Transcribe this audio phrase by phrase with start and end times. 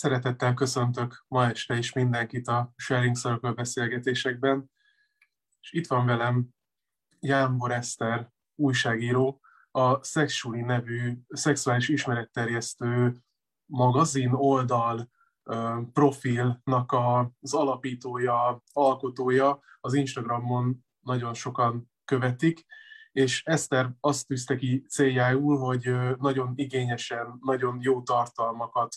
[0.00, 4.70] Szeretettel köszöntök ma este is mindenkit a Sharing Circle beszélgetésekben.
[5.60, 6.48] És itt van velem
[7.18, 9.40] Jánbor Eszter, újságíró,
[9.70, 13.16] a Sexually nevű szexuális ismeretterjesztő
[13.66, 15.10] magazin oldal
[15.92, 16.92] profilnak
[17.40, 22.64] az alapítója, alkotója, az Instagramon nagyon sokan követik,
[23.12, 28.96] és Eszter azt tűzte ki céljául, hogy nagyon igényesen, nagyon jó tartalmakat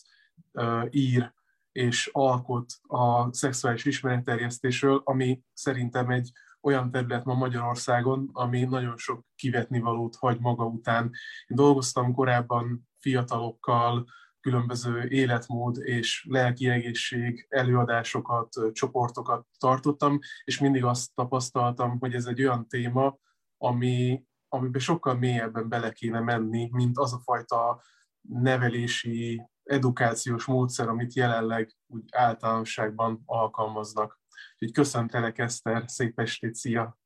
[0.90, 1.34] ír
[1.72, 6.32] és alkot a szexuális ismeretterjesztésről, ami szerintem egy
[6.62, 11.04] olyan terület ma Magyarországon, ami nagyon sok kivetnivalót hagy maga után.
[11.48, 14.06] Én dolgoztam korábban fiatalokkal,
[14.40, 22.42] különböző életmód és lelki egészség előadásokat, csoportokat tartottam, és mindig azt tapasztaltam, hogy ez egy
[22.42, 23.18] olyan téma,
[23.58, 27.82] ami, amiben sokkal mélyebben bele kéne menni, mint az a fajta
[28.22, 34.22] nevelési, edukációs módszer, amit jelenleg úgy általánosságban alkalmaznak.
[34.54, 36.98] Úgyhogy köszöntelek, Eszter, szép estét, szia!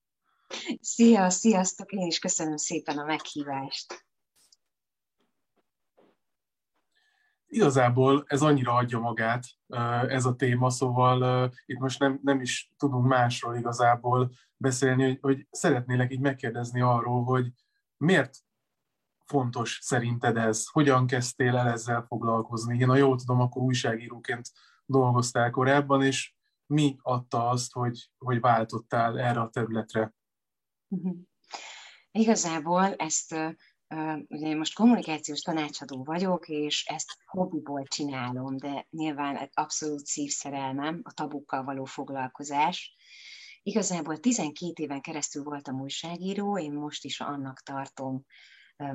[0.81, 1.91] Szia, sziasztok!
[1.91, 4.05] Én is köszönöm szépen a meghívást.
[7.49, 9.43] Igazából ez annyira adja magát,
[10.07, 15.47] ez a téma, szóval itt most nem, nem is tudunk másról igazából beszélni, hogy, hogy
[15.51, 17.51] szeretnélek így megkérdezni arról, hogy
[17.97, 18.37] miért
[19.27, 20.67] fontos szerinted ez?
[20.67, 22.77] Hogyan kezdtél el ezzel foglalkozni?
[22.77, 24.49] Én, ha jól tudom, akkor újságíróként
[24.85, 30.13] dolgoztál korábban, és mi adta azt, hogy, hogy váltottál erre a területre?
[30.87, 31.17] Uh-huh.
[32.11, 33.35] Igazából ezt
[34.27, 41.13] ugye én most kommunikációs tanácsadó vagyok, és ezt hobbiból csinálom, de nyilván abszolút szívszerelmem a
[41.13, 42.95] tabukkal való foglalkozás.
[43.63, 48.25] Igazából 12 éven keresztül voltam újságíró, én most is annak tartom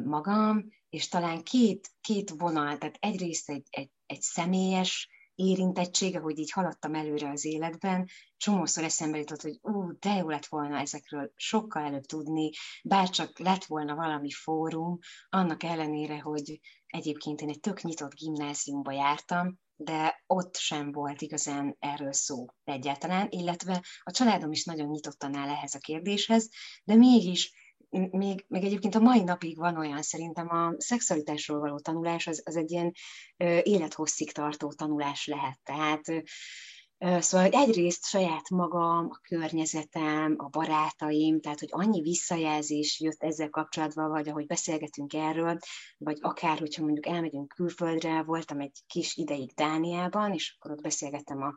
[0.05, 6.50] magam, és talán két, két vonal, tehát egyrészt egy, egy, egy személyes érintettsége, hogy így
[6.50, 11.84] haladtam előre az életben, csomószor eszembe jutott, hogy ú, de jó lett volna ezekről sokkal
[11.84, 12.51] előbb tudni,
[12.84, 14.98] bárcsak lett volna valami fórum,
[15.29, 21.77] annak ellenére, hogy egyébként én egy tök nyitott gimnáziumba jártam, de ott sem volt igazán
[21.79, 26.48] erről szó egyáltalán, illetve a családom is nagyon nyitottan áll ehhez a kérdéshez,
[26.85, 27.61] de mégis
[28.11, 32.57] még, még egyébként a mai napig van olyan, szerintem a szexualitásról való tanulás az, az
[32.57, 32.92] egy ilyen
[33.36, 35.61] ö, élethosszig tartó tanulás lehet.
[35.63, 43.23] Tehát ö, szóval egyrészt saját magam, a környezetem, a barátaim, tehát hogy annyi visszajelzés jött
[43.23, 45.59] ezzel kapcsolatban, vagy ahogy beszélgetünk erről,
[45.98, 51.42] vagy akár, hogyha mondjuk elmegyünk külföldre, voltam egy kis ideig Dániában, és akkor ott beszélgettem
[51.42, 51.55] a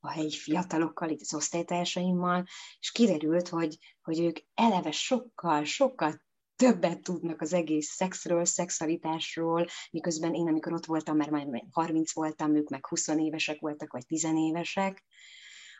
[0.00, 2.44] a helyi fiatalokkal, itt az osztálytársaimmal,
[2.78, 6.24] és kiderült, hogy, hogy ők eleve sokkal, sokkal
[6.56, 12.56] többet tudnak az egész szexről, szexualitásról, miközben én, amikor ott voltam, mert már 30 voltam,
[12.56, 15.04] ők meg 20 évesek voltak, vagy 10 évesek.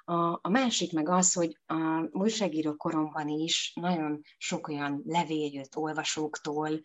[0.04, 5.76] A, a másik meg az, hogy a újságíró koromban is nagyon sok olyan levél jött
[5.76, 6.80] olvasóktól,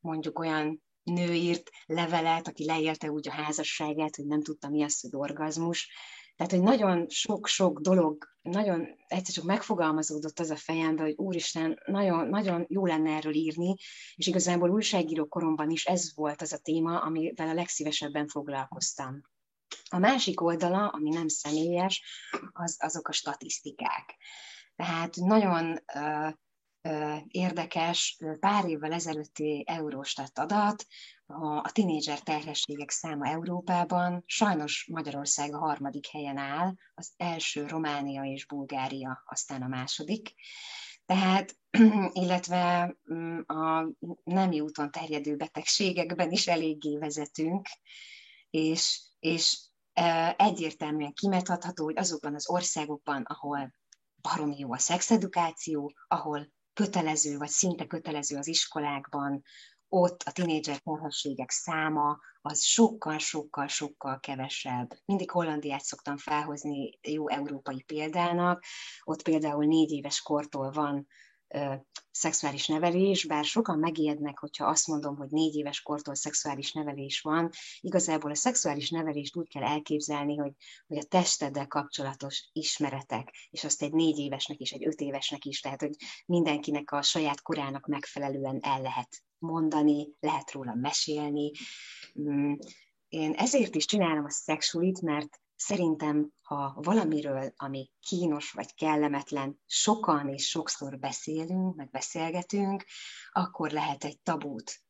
[0.00, 5.00] mondjuk olyan nő írt levelet, aki leélte úgy a házasságát, hogy nem tudta mi az,
[5.00, 5.90] hogy orgazmus,
[6.42, 12.28] tehát, hogy nagyon sok-sok dolog, nagyon egyszer csak megfogalmazódott az a fejembe, hogy úristen, nagyon,
[12.28, 13.74] nagyon jó lenne erről írni,
[14.14, 19.20] és igazából újságíró koromban is ez volt az a téma, amivel a legszívesebben foglalkoztam.
[19.90, 22.02] A másik oldala, ami nem személyes,
[22.52, 24.16] az, azok a statisztikák.
[24.76, 25.78] Tehát nagyon
[27.28, 30.86] érdekes pár évvel ezelőtti Eurostat adat,
[31.62, 38.46] a tinédzser terhességek száma Európában, sajnos Magyarország a harmadik helyen áll, az első Románia és
[38.46, 40.34] Bulgária, aztán a második.
[41.06, 41.56] Tehát,
[42.22, 43.88] illetve mm, a
[44.24, 47.66] nemi úton terjedő betegségekben is eléggé vezetünk,
[48.50, 49.60] és, és
[50.36, 53.74] egyértelműen kimethatható, hogy azokban az országokban, ahol
[54.20, 59.42] baromi jó a szexedukáció, ahol kötelező, vagy szinte kötelező az iskolákban,
[59.88, 64.90] ott a tinédzser terhességek száma az sokkal-sokkal-sokkal kevesebb.
[65.04, 68.64] Mindig Hollandiát szoktam felhozni jó európai példának,
[69.02, 71.06] ott például négy éves kortól van
[72.10, 77.50] szexuális nevelés, bár sokan megijednek, hogyha azt mondom, hogy négy éves kortól szexuális nevelés van.
[77.80, 80.52] Igazából a szexuális nevelést úgy kell elképzelni, hogy,
[80.86, 85.60] hogy a testeddel kapcsolatos ismeretek, és azt egy négy évesnek is, egy öt évesnek is,
[85.60, 85.94] tehát hogy
[86.26, 91.50] mindenkinek a saját korának megfelelően el lehet mondani, lehet róla mesélni.
[92.20, 92.52] Mm,
[93.08, 100.28] én ezért is csinálom a szexulit, mert Szerintem, ha valamiről, ami kínos vagy kellemetlen, sokan
[100.28, 102.84] és sokszor beszélünk, meg beszélgetünk,
[103.32, 104.82] akkor lehet egy tabút,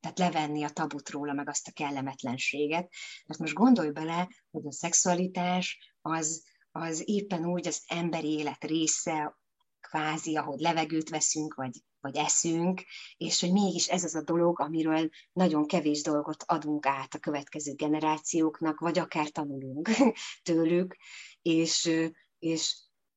[0.00, 2.92] tehát levenni a tabut róla, meg azt a kellemetlenséget.
[3.26, 9.38] Mert most gondolj bele, hogy a szexualitás az, az éppen úgy az emberi élet része,
[9.80, 12.84] kvázi, ahogy levegőt veszünk, vagy, vagy eszünk,
[13.16, 17.74] és hogy mégis ez az a dolog, amiről nagyon kevés dolgot adunk át a következő
[17.74, 19.88] generációknak, vagy akár tanulunk
[20.48, 20.96] tőlük,
[21.42, 21.90] és,
[22.38, 22.76] és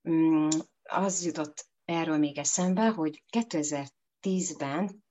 [0.09, 0.47] mm,
[0.83, 5.03] az jutott erről még eszembe, hogy 2010-ben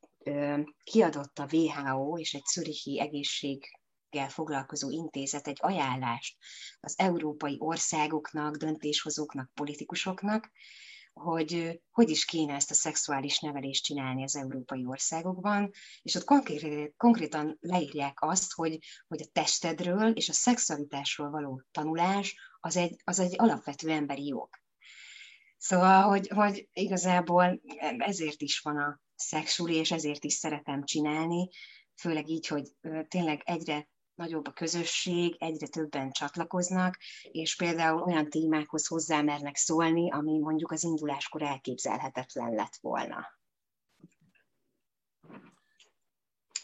[0.84, 6.36] kiadott a WHO és egy szürihi egészséggel foglalkozó intézet egy ajánlást
[6.80, 10.50] az európai országoknak, döntéshozóknak, politikusoknak,
[11.20, 15.70] hogy hogy is kéne ezt a szexuális nevelést csinálni az európai országokban,
[16.02, 18.78] és ott konkrét, konkrétan leírják azt, hogy,
[19.08, 24.48] hogy a testedről és a szexualitásról való tanulás az egy, az egy alapvető emberi jog.
[25.58, 27.60] Szóval, hogy, hogy igazából
[27.98, 31.48] ezért is van a szexuli, és ezért is szeretem csinálni,
[31.94, 32.68] főleg így, hogy
[33.08, 40.38] tényleg egyre nagyobb a közösség, egyre többen csatlakoznak, és például olyan témákhoz hozzámernek szólni, ami
[40.38, 43.34] mondjuk az induláskor elképzelhetetlen lett volna.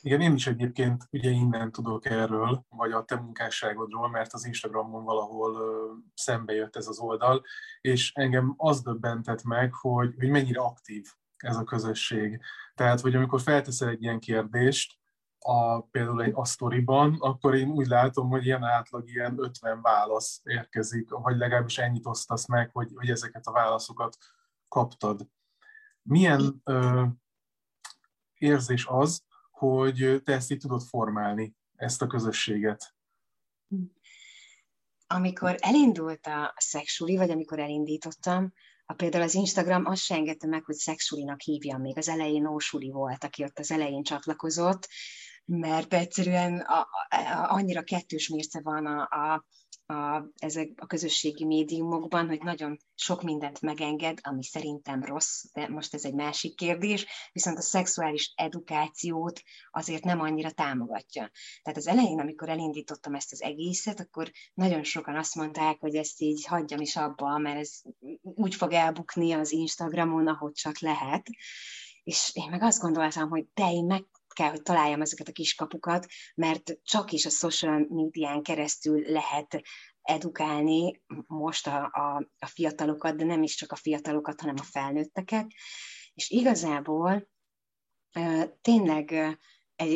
[0.02, 5.05] Igen, én is egyébként ugye innen tudok erről, vagy a te munkásságodról, mert az Instagramon
[5.05, 7.43] valahol szembe jött ez az oldal,
[7.81, 11.06] és engem az döbbentett meg, hogy, hogy mennyire aktív
[11.37, 12.40] ez a közösség.
[12.75, 15.01] Tehát, hogy amikor felteszel egy ilyen kérdést,
[15.42, 21.10] a, például egy asztoriban, akkor én úgy látom, hogy ilyen átlag ilyen 50 válasz érkezik,
[21.10, 24.16] vagy legalábbis ennyit osztasz meg, hogy, hogy ezeket a válaszokat
[24.68, 25.28] kaptad.
[26.02, 27.04] Milyen ö,
[28.34, 32.94] érzés az, hogy te ezt így tudod formálni, ezt a közösséget?
[35.06, 38.52] Amikor elindult a szexuli, vagy amikor elindítottam,
[38.86, 42.90] a például az Instagram azt se engedte meg, hogy szexulinak hívjam, még az elején Ósuli
[42.90, 44.88] volt, aki ott az elején csatlakozott,
[45.44, 46.86] mert egyszerűen a, a,
[47.48, 49.44] annyira kettős mérce van a, a,
[49.92, 55.94] a, ezek a közösségi médiumokban, hogy nagyon sok mindent megenged, ami szerintem rossz, de most
[55.94, 61.30] ez egy másik kérdés, viszont a szexuális edukációt azért nem annyira támogatja.
[61.62, 66.20] Tehát az elején, amikor elindítottam ezt az egészet, akkor nagyon sokan azt mondták, hogy ezt
[66.20, 67.80] így hagyjam is abba, mert ez
[68.20, 71.26] úgy fog elbukni az Instagramon, ahogy csak lehet.
[72.02, 76.06] És én meg azt gondoltam, hogy te én meg kell, hogy találjam ezeket a kiskapukat,
[76.34, 79.62] mert csak is a social médián keresztül lehet
[80.02, 85.46] edukálni most a, a, a fiatalokat, de nem is csak a fiatalokat, hanem a felnőtteket.
[86.14, 87.29] És igazából
[88.61, 89.12] tényleg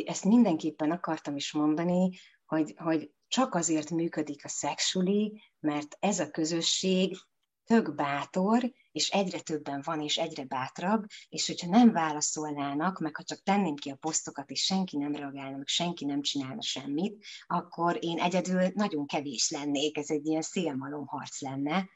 [0.04, 6.30] ezt mindenképpen akartam is mondani, hogy, hogy csak azért működik a szexuli, mert ez a
[6.30, 7.16] közösség
[7.66, 13.22] tök bátor, és egyre többen van, és egyre bátrabb, és hogyha nem válaszolnának, meg ha
[13.22, 17.98] csak tenném ki a posztokat, és senki nem reagálna, meg senki nem csinálna semmit, akkor
[18.00, 21.88] én egyedül nagyon kevés lennék, ez egy ilyen szélmalomharc lenne.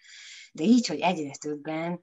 [0.53, 2.03] De így, hogy egyre többen,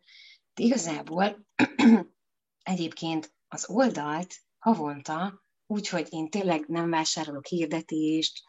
[0.54, 1.46] de igazából
[2.64, 8.44] egyébként az oldalt havonta Úgyhogy én tényleg nem vásárolok hirdetést,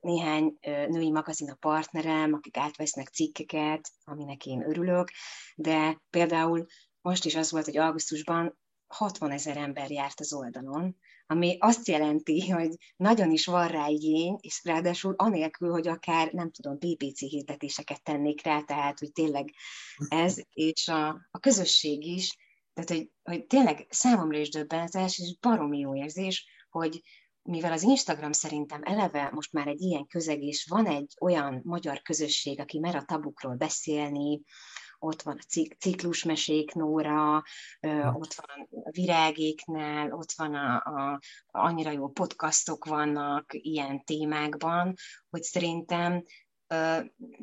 [0.00, 0.58] néhány
[0.88, 5.10] női magazin a partnerem, akik átvesznek cikkeket, aminek én örülök,
[5.56, 6.66] de például
[7.00, 10.96] most is az volt, hogy augusztusban 60 ezer ember járt az oldalon,
[11.26, 16.50] ami azt jelenti, hogy nagyon is van rá igény, és ráadásul anélkül, hogy akár, nem
[16.50, 19.50] tudom, PPC hirdetéseket tennék rá, tehát, hogy tényleg
[20.08, 22.36] ez, és a, a közösség is
[22.78, 27.02] tehát, hogy, hogy tényleg számomra is döbbenetes, és baromi jó érzés, hogy
[27.42, 32.02] mivel az Instagram szerintem eleve most már egy ilyen közeg, és van egy olyan magyar
[32.02, 34.42] közösség, aki mer a tabukról beszélni,
[34.98, 37.42] ott van a ciklusmesék Nóra,
[38.12, 44.94] ott van a virágéknál, ott van a, a, annyira jó podcastok vannak ilyen témákban,
[45.30, 46.22] hogy szerintem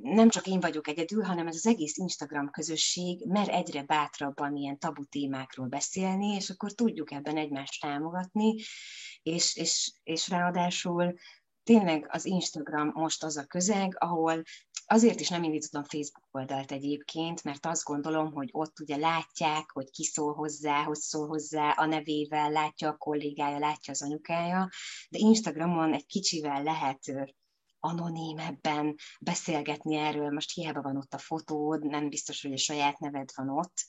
[0.01, 4.79] nem csak én vagyok egyedül, hanem ez az egész Instagram közösség mer egyre bátrabban ilyen
[4.79, 8.55] tabu témákról beszélni, és akkor tudjuk ebben egymást támogatni,
[9.21, 11.13] és, és, és ráadásul
[11.63, 14.43] tényleg az Instagram most az a közeg, ahol
[14.85, 19.89] azért is nem indítottam Facebook oldalt egyébként, mert azt gondolom, hogy ott ugye látják, hogy
[19.89, 24.69] ki szól hozzá, hogy szól hozzá a nevével, látja a kollégája, látja az anyukája,
[25.09, 27.31] de Instagramon egy kicsivel lehet
[27.85, 33.29] anonímebben beszélgetni erről, most hiába van ott a fotód, nem biztos, hogy a saját neved
[33.35, 33.85] van ott,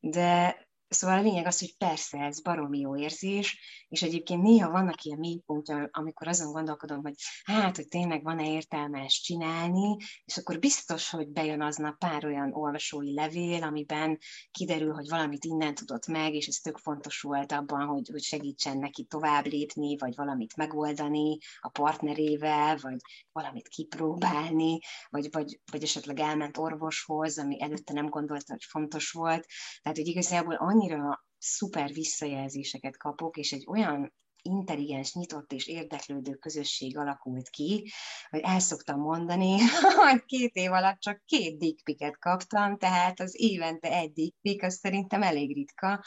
[0.00, 5.02] de Szóval a lényeg az, hogy persze ez baromi jó érzés, és egyébként néha vannak
[5.02, 7.14] ilyen mélypontja, amikor azon gondolkodom, hogy
[7.44, 12.52] hát, hogy tényleg van-e értelme ezt csinálni, és akkor biztos, hogy bejön aznap pár olyan
[12.52, 14.18] olvasói levél, amiben
[14.50, 18.78] kiderül, hogy valamit innen tudott meg, és ez tök fontos volt abban, hogy, hogy segítsen
[18.78, 22.98] neki tovább lépni, vagy valamit megoldani a partnerével, vagy
[23.32, 24.78] valamit kipróbálni,
[25.08, 29.46] vagy, vagy, vagy esetleg elment orvoshoz, ami előtte nem gondolta, hogy fontos volt.
[29.82, 36.98] Tehát, hogy igazából annyira szuper visszajelzéseket kapok, és egy olyan intelligens, nyitott és érdeklődő közösség
[36.98, 37.90] alakult ki,
[38.30, 39.58] hogy el szoktam mondani,
[40.10, 45.22] hogy két év alatt csak két dickpiket kaptam, tehát az évente egy dickpik, az szerintem
[45.22, 46.04] elég ritka,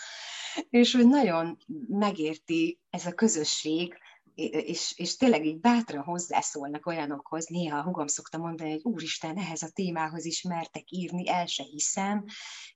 [0.69, 1.57] és hogy nagyon
[1.87, 3.97] megérti ez a közösség,
[4.49, 9.61] és, és tényleg így bátran hozzászólnak olyanokhoz, néha a hugom szokta mondani, hogy úristen, ehhez
[9.61, 12.25] a témához is mertek írni, el se hiszem,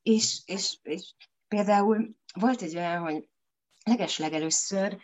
[0.02, 1.14] és, és, és
[1.54, 3.30] Például volt egy olyan, hogy
[3.84, 4.98] legeslegelőször,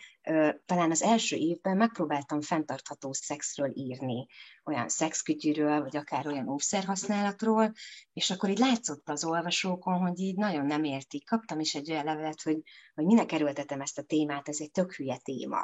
[0.66, 4.28] talán az első évben megpróbáltam fenntartható szexről írni,
[4.66, 7.74] olyan szexkütyűről, vagy akár olyan óvszerhasználatról,
[8.14, 11.26] és akkor így látszott az olvasókon, hogy így nagyon nem értik.
[11.26, 12.62] Kaptam is egy olyan levelet, hogy,
[12.94, 15.62] hogy minek erőltetem ezt a témát, ez egy tök hülye téma.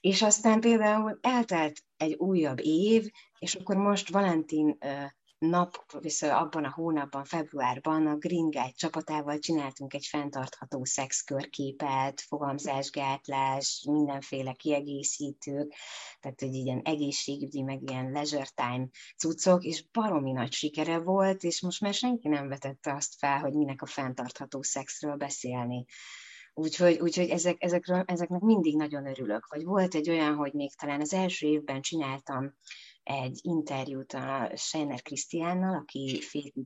[0.00, 4.78] És aztán például eltelt egy újabb év, és akkor most Valentin
[5.48, 13.86] nap, viszont abban a hónapban, februárban a Green Guide csapatával csináltunk egy fenntartható szexkörképet, fogamzásgátlás,
[13.90, 15.74] mindenféle kiegészítők,
[16.20, 21.60] tehát hogy ilyen egészségügyi, meg ilyen leisure time cuccok, és baromi nagy sikere volt, és
[21.60, 25.84] most már senki nem vetette azt fel, hogy minek a fenntartható szexről beszélni.
[26.54, 29.46] Úgyhogy, úgyhogy ezek, ezekről, ezeknek mindig nagyon örülök.
[29.46, 32.54] Vagy volt egy olyan, hogy még talán az első évben csináltam
[33.02, 36.22] egy interjút a Scheiner Krisztiánnal, aki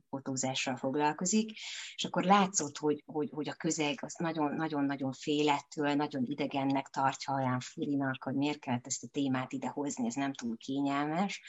[0.08, 1.50] fotózással foglalkozik,
[1.94, 4.14] és akkor látszott, hogy, hogy, hogy a közeg az
[4.56, 10.14] nagyon-nagyon félettől, nagyon idegennek tartja, olyan furinak, hogy miért kellett ezt a témát idehozni, ez
[10.14, 11.42] nem túl kényelmes,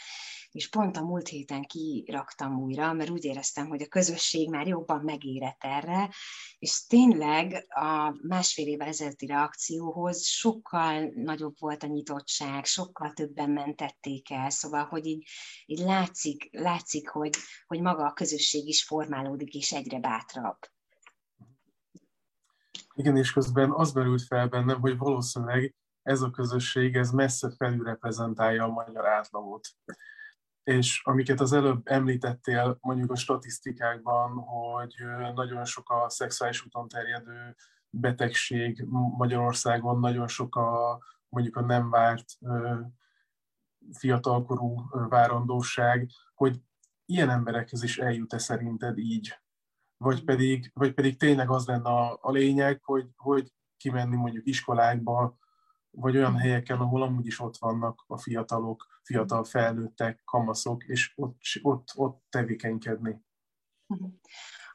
[0.51, 5.01] és pont a múlt héten kiraktam újra, mert úgy éreztem, hogy a közösség már jobban
[5.03, 6.09] megérett erre,
[6.59, 14.31] és tényleg a másfél évvel ezelőtti reakcióhoz sokkal nagyobb volt a nyitottság, sokkal többen mentették
[14.31, 15.27] el, szóval, hogy így,
[15.65, 17.35] így látszik, látszik hogy,
[17.67, 20.57] hogy maga a közösség is formálódik, és egyre bátrabb.
[22.93, 28.63] Igen, és közben az merült fel bennem, hogy valószínűleg ez a közösség, ez messze felülreprezentálja
[28.63, 29.67] a magyar átlagot
[30.67, 34.93] és amiket az előbb említettél mondjuk a statisztikákban, hogy
[35.33, 37.55] nagyon sok a szexuális úton terjedő
[37.89, 38.83] betegség
[39.17, 42.25] Magyarországon, nagyon sok a mondjuk a nem várt
[43.93, 46.61] fiatalkorú várandóság, hogy
[47.05, 49.39] ilyen emberekhez is eljut-e szerinted így?
[49.97, 55.37] Vagy pedig, vagy pedig tényleg az lenne a, a lényeg, hogy, hogy kimenni mondjuk iskolákba,
[55.89, 61.37] vagy olyan helyeken, ahol amúgy is ott vannak a fiatalok, fiatal felnőttek, kamaszok, és ott,
[61.61, 63.25] ott, ott tevékenykedni.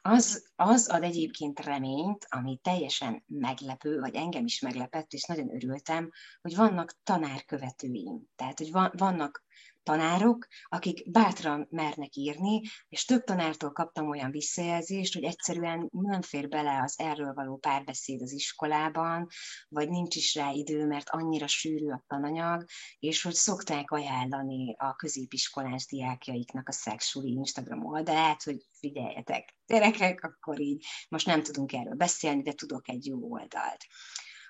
[0.05, 6.11] Az, az ad egyébként reményt, ami teljesen meglepő, vagy engem is meglepett, és nagyon örültem,
[6.41, 8.21] hogy vannak tanárkövetőim.
[8.35, 9.43] Tehát, hogy van, vannak
[9.83, 16.47] tanárok, akik bátran mernek írni, és több tanártól kaptam olyan visszajelzést, hogy egyszerűen nem fér
[16.49, 19.27] bele az erről való párbeszéd az iskolában,
[19.67, 22.65] vagy nincs is rá idő, mert annyira sűrű a tananyag,
[22.99, 30.59] és hogy szokták ajánlani a középiskolás diákjaiknak a Sexually Instagram oldalát, hogy figyeljetek, gyerekek, akkor
[30.59, 33.85] így most nem tudunk erről beszélni, de tudok egy jó oldalt.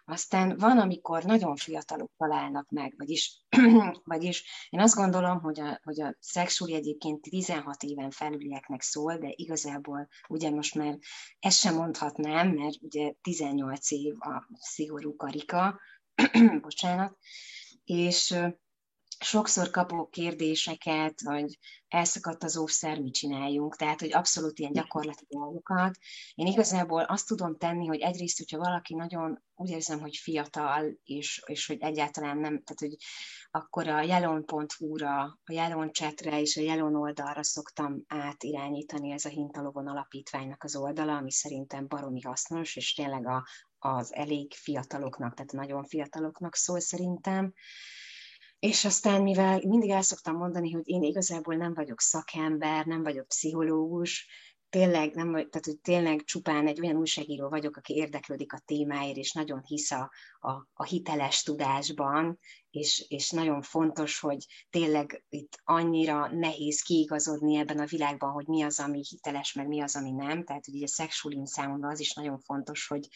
[0.05, 3.45] Aztán van, amikor nagyon fiatalok találnak meg, vagyis,
[4.03, 9.31] vagyis én azt gondolom, hogy a, hogy a szexuális egyébként 16 éven felülieknek szól, de
[9.36, 10.98] igazából ugye most már
[11.39, 15.79] ezt sem mondhatnám, mert ugye 18 év a szigorú karika,
[16.62, 17.17] bocsánat,
[17.83, 18.36] és
[19.23, 25.97] sokszor kapok kérdéseket, hogy elszakadt az óvszer, mit csináljunk, tehát, hogy abszolút ilyen gyakorlati dolgokat.
[26.33, 31.41] Én igazából azt tudom tenni, hogy egyrészt, hogyha valaki nagyon úgy érzem, hogy fiatal, és,
[31.45, 32.95] és hogy egyáltalán nem, tehát, hogy
[33.51, 39.87] akkor a jelon.hu-ra, a jelon chatre és a jelon oldalra szoktam átirányítani ez a Hintalovon
[39.87, 43.45] alapítványnak az oldala, ami szerintem baromi hasznos, és tényleg a,
[43.77, 47.53] az elég fiataloknak, tehát nagyon fiataloknak szól szerintem.
[48.63, 53.27] És aztán, mivel mindig el szoktam mondani, hogy én igazából nem vagyok szakember, nem vagyok
[53.27, 54.27] pszichológus,
[54.70, 59.32] tényleg, nem, tehát, hogy tényleg csupán egy olyan újságíró vagyok, aki érdeklődik a témáért, és
[59.32, 62.39] nagyon hisz a, a, a hiteles tudásban,
[62.70, 68.62] és, és nagyon fontos, hogy tényleg itt annyira nehéz kiigazodni ebben a világban, hogy mi
[68.62, 70.43] az, ami hiteles, meg mi az, ami nem.
[70.43, 73.08] Tehát, hogy a szexualin számomra az is nagyon fontos, hogy,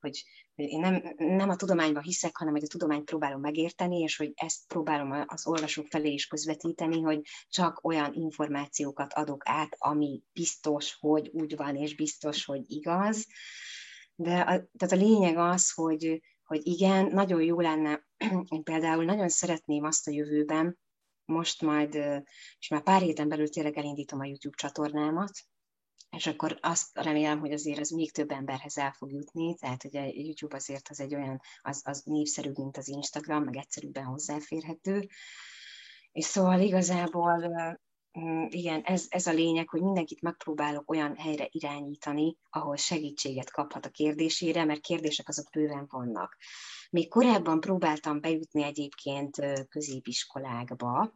[0.00, 0.24] hogy
[0.66, 4.66] én nem, nem a tudományban hiszek, hanem hogy a tudományt próbálom megérteni, és hogy ezt
[4.66, 11.30] próbálom az olvasók felé is közvetíteni, hogy csak olyan információkat adok át, ami biztos, hogy
[11.32, 13.26] úgy van, és biztos, hogy igaz.
[14.14, 18.06] De a, tehát a lényeg az, hogy, hogy igen, nagyon jó lenne,
[18.54, 20.78] én például nagyon szeretném azt a jövőben,
[21.24, 21.94] most majd,
[22.58, 25.30] és már pár héten belül tényleg elindítom a YouTube csatornámat,
[26.10, 29.98] és akkor azt remélem, hogy azért az még több emberhez el fog jutni, tehát a
[29.98, 35.08] YouTube azért az egy olyan, az, az népszerűbb, mint az Instagram, meg egyszerűbben hozzáférhető.
[36.12, 37.50] És szóval igazából
[38.20, 43.86] mm, igen, ez, ez a lényeg, hogy mindenkit megpróbálok olyan helyre irányítani, ahol segítséget kaphat
[43.86, 46.36] a kérdésére, mert kérdések azok bőven vannak.
[46.90, 49.36] Még korábban próbáltam bejutni egyébként
[49.68, 51.14] középiskolákba,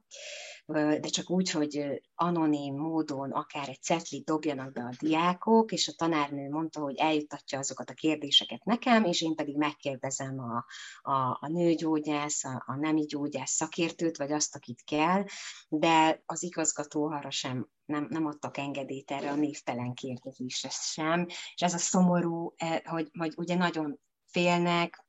[0.66, 5.92] de csak úgy, hogy anonim módon akár egy cetlit dobjanak be a diákok, és a
[5.96, 10.64] tanárnő mondta, hogy eljuttatja azokat a kérdéseket nekem, és én pedig megkérdezem a,
[11.10, 15.24] a, a nőgyógyász, a, a nemi gyógyász szakértőt, vagy azt, akit kell,
[15.68, 21.62] de az igazgató arra sem nem, nem adtak engedélyt erre a névtelen kérdezésre sem, és
[21.62, 25.04] ez a szomorú, e, hogy, hogy ugye nagyon félnek,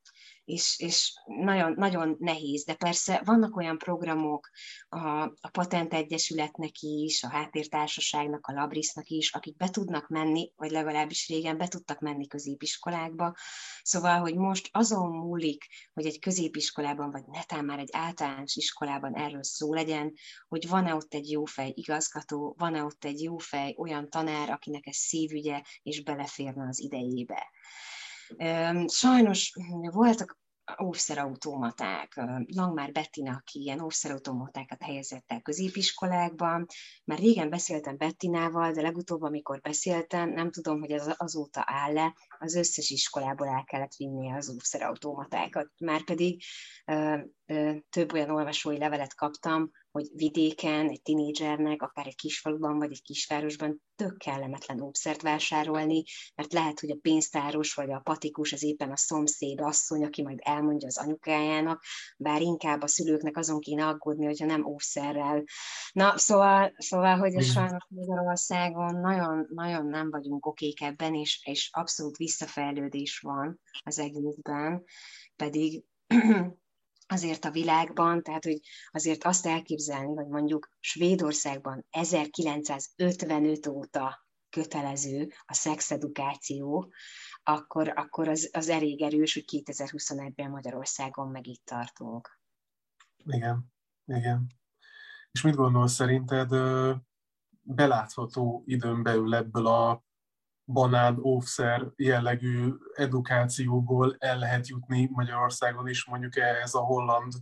[0.45, 4.49] és, és nagyon, nagyon nehéz, de persze vannak olyan programok
[4.89, 10.71] a, a Patent Egyesületnek is, a Háttértársaságnak, a Labrisznak is, akik be tudnak menni, vagy
[10.71, 13.35] legalábbis régen be tudtak menni középiskolákba.
[13.81, 19.43] Szóval, hogy most azon múlik, hogy egy középiskolában, vagy netán már egy általános iskolában erről
[19.43, 20.13] szó legyen,
[20.47, 25.61] hogy van-e ott egy jófej igazgató, van-e ott egy jófej olyan tanár, akinek ez szívügye,
[25.83, 27.51] és beleférne az idejébe.
[28.87, 29.53] Sajnos
[29.91, 30.41] voltak
[30.81, 32.13] óvszerautomaták.
[32.45, 36.65] Langmár Bettina, aki ilyen óvszerautomatákat helyezett el középiskolákban.
[37.03, 42.55] Már régen beszéltem Bettinával, de legutóbb, amikor beszéltem, nem tudom, hogy ez azóta áll-e, az
[42.55, 45.69] összes iskolából el kellett vinnie az óvszerautomatákat.
[45.77, 46.43] Már pedig
[46.85, 52.91] ö, ö, több olyan olvasói levelet kaptam, hogy vidéken egy tinédzsernek, akár egy kisfaluban vagy
[52.91, 56.03] egy kisvárosban tök kellemetlen óvszert vásárolni,
[56.35, 60.39] mert lehet, hogy a pénztáros vagy a patikus az éppen a szomszéd asszony, aki majd
[60.41, 61.83] elmondja az anyukájának,
[62.17, 65.43] bár inkább a szülőknek azon kéne aggódni, hogyha nem óvszerrel.
[65.91, 71.69] Na, szóval, szóval hogy a sajnos Magyarországon nagyon, nagyon nem vagyunk okék ebben, és, és
[71.73, 74.83] abszolút visszafejlődés van az egészben,
[75.35, 75.83] pedig
[77.13, 78.59] azért a világban, tehát hogy
[78.91, 86.93] azért azt elképzelni, hogy mondjuk Svédországban 1955 óta kötelező a szexedukáció,
[87.43, 92.39] akkor, akkor az, az elég erős, hogy 2021-ben Magyarországon meg itt tartunk.
[93.25, 93.73] Igen,
[94.05, 94.47] igen.
[95.31, 96.49] És mit gondolsz szerinted
[97.61, 100.03] belátható időn belül ebből a
[100.73, 107.33] banán, óvszer jellegű edukációból el lehet jutni Magyarországon is mondjuk ehhez a holland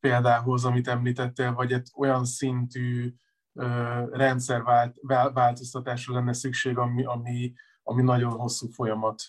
[0.00, 3.14] példához, amit említettél, vagy egy olyan szintű
[4.10, 7.52] rendszerváltoztatásra lenne szükség, ami, ami,
[7.82, 9.22] ami nagyon hosszú folyamat.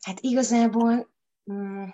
[0.00, 1.14] Hát igazából
[1.52, 1.84] mm,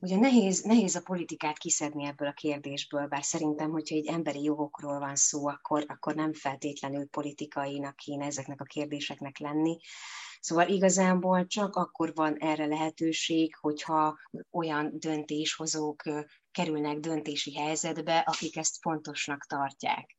[0.00, 4.98] Ugye nehéz, nehéz a politikát kiszedni ebből a kérdésből, bár szerintem, hogyha egy emberi jogokról
[4.98, 9.78] van szó, akkor, akkor nem feltétlenül politikainak kéne ezeknek a kérdéseknek lenni.
[10.40, 14.18] Szóval igazából csak akkor van erre lehetőség, hogyha
[14.50, 16.02] olyan döntéshozók
[16.50, 20.16] kerülnek döntési helyzetbe, akik ezt fontosnak tartják.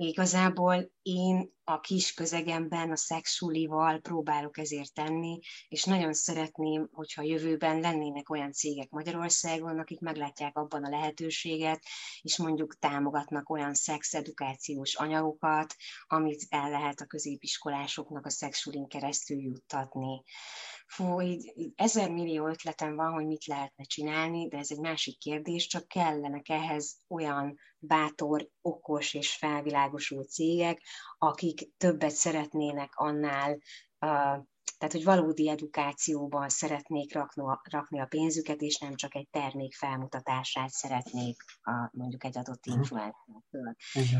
[0.00, 7.80] Igazából én a kis közegemben a szexulival próbálok ezért tenni, és nagyon szeretném, hogyha jövőben
[7.80, 11.82] lennének olyan cégek Magyarországon, akik meglátják abban a lehetőséget,
[12.20, 15.74] és mondjuk támogatnak olyan szexedukációs anyagokat,
[16.06, 20.22] amit el lehet a középiskolásoknak a szexulin keresztül juttatni
[20.88, 25.18] fú, így, így ezer millió ötletem van, hogy mit lehetne csinálni, de ez egy másik
[25.18, 30.82] kérdés, csak kellenek ehhez olyan bátor, okos és felvilágosult cégek,
[31.18, 33.58] akik többet szeretnének annál
[34.00, 34.44] uh,
[34.78, 40.70] tehát, hogy valódi edukációban szeretnék rakni, rakni a pénzüket, és nem csak egy termék felmutatását
[40.70, 42.78] szeretnék a, mondjuk egy adott mhm.
[42.78, 43.74] influencertől.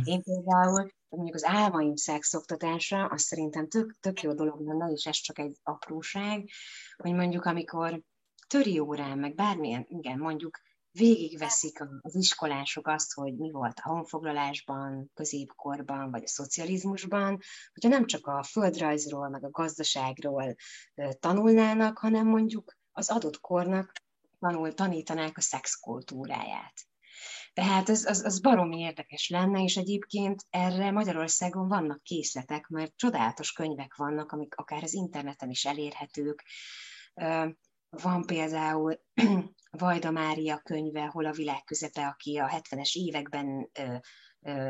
[0.05, 5.17] Én például mondjuk az álmaim szexoktatása, az szerintem tök, tök jó dolog lenne, és ez
[5.17, 6.49] csak egy apróság,
[6.97, 8.03] hogy mondjuk amikor
[8.47, 10.59] töri órán, meg bármilyen, igen, mondjuk
[10.99, 17.39] végigveszik az iskolások azt, hogy mi volt a honfoglalásban, középkorban, vagy a szocializmusban,
[17.73, 20.55] hogyha nem csak a földrajzról, meg a gazdaságról
[21.19, 23.93] tanulnának, hanem mondjuk az adott kornak
[24.39, 26.75] tanul, tanítanák a szexkultúráját.
[27.53, 33.53] Tehát ez az, az baromi érdekes lenne, és egyébként erre Magyarországon vannak készletek, mert csodálatos
[33.53, 36.45] könyvek vannak, amik akár az interneten is elérhetők.
[37.91, 39.01] Van például
[39.71, 43.71] Vajda Mária könyve, hol a világ közepe, aki a 70-es években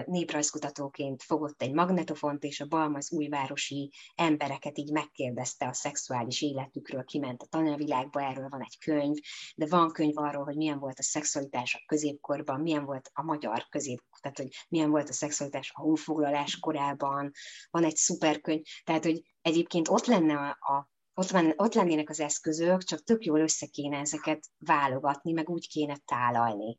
[0.04, 7.42] néprajzkutatóként fogott egy magnetofont, és a Balmaz újvárosi embereket így megkérdezte a szexuális életükről, kiment
[7.42, 9.16] a tanulvilágba, erről van egy könyv,
[9.56, 13.66] de van könyv arról, hogy milyen volt a szexualitás a középkorban, milyen volt a magyar
[13.68, 17.30] közép, tehát hogy milyen volt a szexualitás a honfoglalás korában,
[17.70, 22.20] van egy szuperkönyv, tehát hogy egyébként ott lenne a, a ott, van, ott lennének az
[22.20, 26.78] eszközök, csak tök jól össze kéne ezeket válogatni, meg úgy kéne tálalni.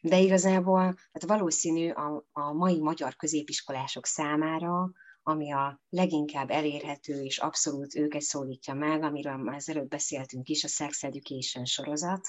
[0.00, 4.90] De igazából hát valószínű a, a mai magyar középiskolások számára,
[5.22, 10.68] ami a leginkább elérhető és abszolút őket szólítja meg, amiről már előbb beszéltünk is, a
[10.68, 12.28] Sex Education sorozat.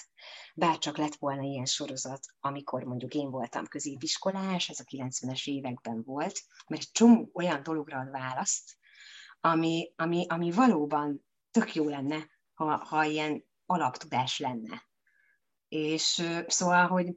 [0.55, 6.39] Bárcsak lett volna ilyen sorozat, amikor mondjuk én voltam középiskolás, ez a 90-es években volt,
[6.67, 8.77] mert csomó olyan dologra ad választ,
[9.41, 14.87] ami, ami, ami valóban tök jó lenne, ha, ha ilyen alaptudás lenne.
[15.67, 17.15] És szóval, hogy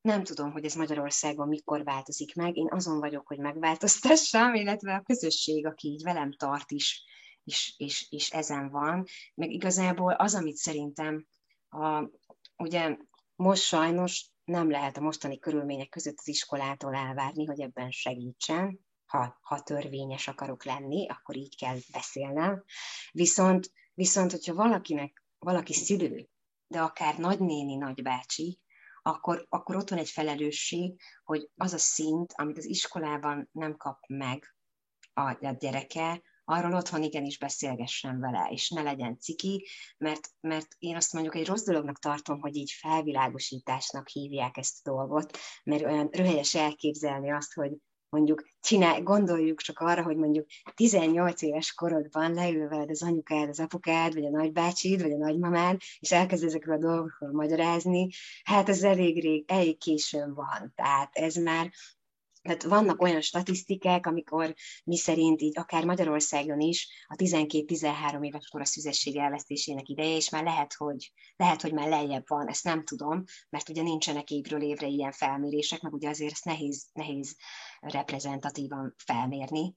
[0.00, 2.56] nem tudom, hogy ez Magyarországon mikor változik meg.
[2.56, 7.04] Én azon vagyok, hogy megváltoztassam, illetve a közösség, aki így velem tart is,
[7.44, 9.04] és, és, és ezen van.
[9.34, 11.26] Meg igazából az, amit szerintem
[11.68, 12.08] a,
[12.56, 12.96] ugye
[13.36, 18.83] most sajnos nem lehet a mostani körülmények között az iskolától elvárni, hogy ebben segítsen.
[19.14, 22.64] Ha, ha törvényes akarok lenni, akkor így kell beszélnem.
[23.12, 26.28] Viszont, viszont hogyha valakinek, valaki szülő,
[26.66, 28.60] de akár nagynéni, nagybácsi,
[29.02, 33.98] akkor, akkor ott van egy felelősség, hogy az a szint, amit az iskolában nem kap
[34.06, 34.56] meg
[35.12, 39.66] a, a gyereke, arról otthon igenis beszélgessen vele, és ne legyen ciki,
[39.98, 44.90] mert, mert én azt mondjuk egy rossz dolognak tartom, hogy így felvilágosításnak hívják ezt a
[44.90, 47.72] dolgot, mert olyan röhelyes elképzelni azt, hogy
[48.14, 53.60] mondjuk csinál, gondoljuk csak arra, hogy mondjuk 18 éves korodban leül veled az anyukád, az
[53.60, 58.08] apukád, vagy a nagybácsid, vagy a nagymamád, és elkezd ezekről a dolgokról magyarázni,
[58.44, 60.72] hát ez elég rég, elég későn van.
[60.74, 61.70] Tehát ez már
[62.44, 64.54] tehát vannak olyan statisztikák, amikor
[64.84, 70.30] mi szerint így akár Magyarországon is a 12-13 éves kor a szüzesség elvesztésének ideje, és
[70.30, 74.62] már lehet hogy, lehet, hogy már lejjebb van, ezt nem tudom, mert ugye nincsenek évről
[74.62, 77.36] évre ilyen felmérések, meg ugye azért ezt nehéz, nehéz
[77.80, 79.74] reprezentatívan felmérni,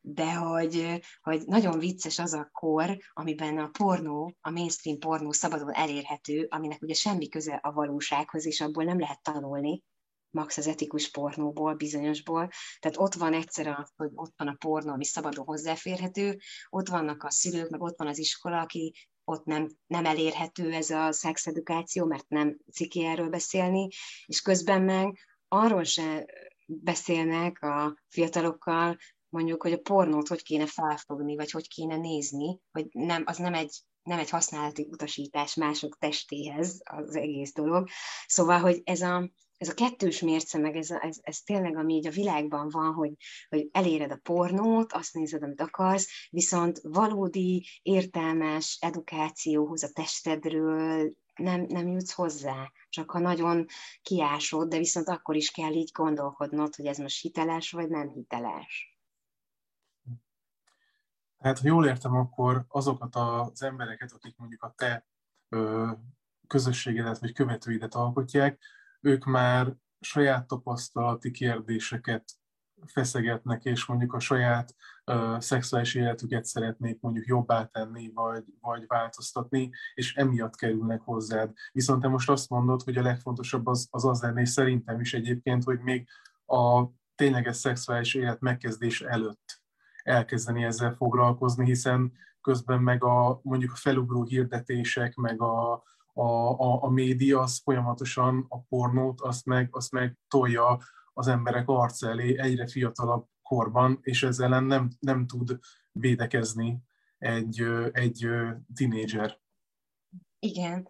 [0.00, 5.74] de hogy, hogy nagyon vicces az a kor, amiben a pornó, a mainstream pornó szabadon
[5.74, 9.82] elérhető, aminek ugye semmi köze a valósághoz, és abból nem lehet tanulni,
[10.30, 12.50] max az etikus pornóból, bizonyosból.
[12.78, 16.38] Tehát ott van egyszer, az, hogy ott van a pornó, ami szabadon hozzáférhető,
[16.68, 20.90] ott vannak a szülők, meg ott van az iskola, aki ott nem, nem elérhető ez
[20.90, 23.88] a szexedukáció, mert nem ciki erről beszélni,
[24.26, 26.26] és közben meg arról se
[26.66, 28.96] beszélnek a fiatalokkal,
[29.28, 33.54] mondjuk, hogy a pornót hogy kéne felfogni, vagy hogy kéne nézni, hogy nem, az nem
[33.54, 37.88] egy, nem egy használati utasítás mások testéhez az egész dolog.
[38.26, 39.30] Szóval, hogy ez a,
[39.60, 43.12] ez a kettős mérce, meg ez, ez, ez tényleg, ami így a világban van, hogy,
[43.48, 51.66] hogy eléred a pornót, azt nézed, amit akarsz, viszont valódi, értelmes edukációhoz a testedről nem,
[51.68, 53.66] nem jutsz hozzá, csak ha nagyon
[54.02, 58.98] kiásod, de viszont akkor is kell így gondolkodnod, hogy ez most hiteles vagy nem hiteles.
[61.38, 65.06] Hát, ha jól értem, akkor azokat az embereket, akik mondjuk a te
[65.48, 65.90] ö,
[66.46, 68.58] közösségedet vagy követőidet alkotják,
[69.00, 72.24] ők már saját tapasztalati kérdéseket
[72.86, 74.74] feszegetnek, és mondjuk a saját
[75.06, 81.52] uh, szexuális életüket szeretnék mondjuk jobbá tenni, vagy, vagy változtatni, és emiatt kerülnek hozzád.
[81.72, 85.14] Viszont te most azt mondod, hogy a legfontosabb az az, az lenne, és szerintem is
[85.14, 86.08] egyébként, hogy még
[86.46, 86.84] a
[87.14, 89.62] tényleges szexuális élet megkezdés előtt
[90.02, 95.82] elkezdeni ezzel foglalkozni, hiszen közben meg a mondjuk a felugró hirdetések, meg a,
[96.20, 100.78] a, a, a média az folyamatosan a pornót, azt meg, azt meg tolja
[101.12, 105.58] az emberek arc elé egyre fiatalabb korban, és ezzel ellen nem, nem tud
[105.92, 106.78] védekezni
[107.18, 108.28] egy, egy
[108.74, 109.40] tinédzser.
[110.38, 110.88] Igen.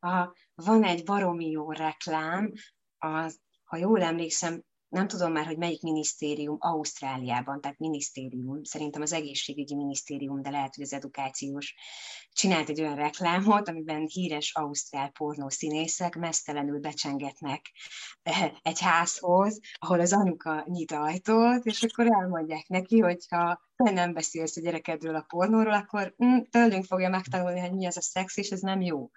[0.00, 2.52] A, van egy baromi jó reklám,
[2.98, 9.12] az, ha jól emlékszem, nem tudom már, hogy melyik minisztérium Ausztráliában, tehát minisztérium, szerintem az
[9.12, 11.74] egészségügyi minisztérium, de lehet, hogy az edukációs,
[12.32, 17.70] csinált egy olyan reklámot, amiben híres ausztrál pornószínészek mesztelenül becsengetnek
[18.22, 23.90] eh, egy házhoz, ahol az anyuka nyit ajtót, és akkor elmondják neki, hogy ha te
[23.90, 28.00] nem beszélsz a gyerekedről a pornóról, akkor hm, tőlünk fogja megtanulni, hogy mi az a
[28.02, 29.10] szex, és ez nem jó.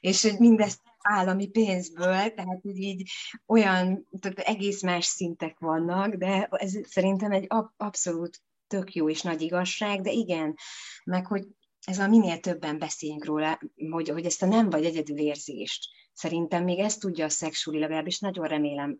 [0.00, 3.10] És hogy mindezt állami pénzből, tehát így
[3.46, 9.42] olyan tehát egész más szintek vannak, de ez szerintem egy abszolút tök jó és nagy
[9.42, 10.56] igazság, de igen,
[11.04, 11.46] meg hogy
[11.86, 16.64] ez a minél többen beszéljünk róla, hogy, hogy ezt a nem vagy egyedül érzést, szerintem
[16.64, 18.98] még ezt tudja a szexuális, legalábbis nagyon remélem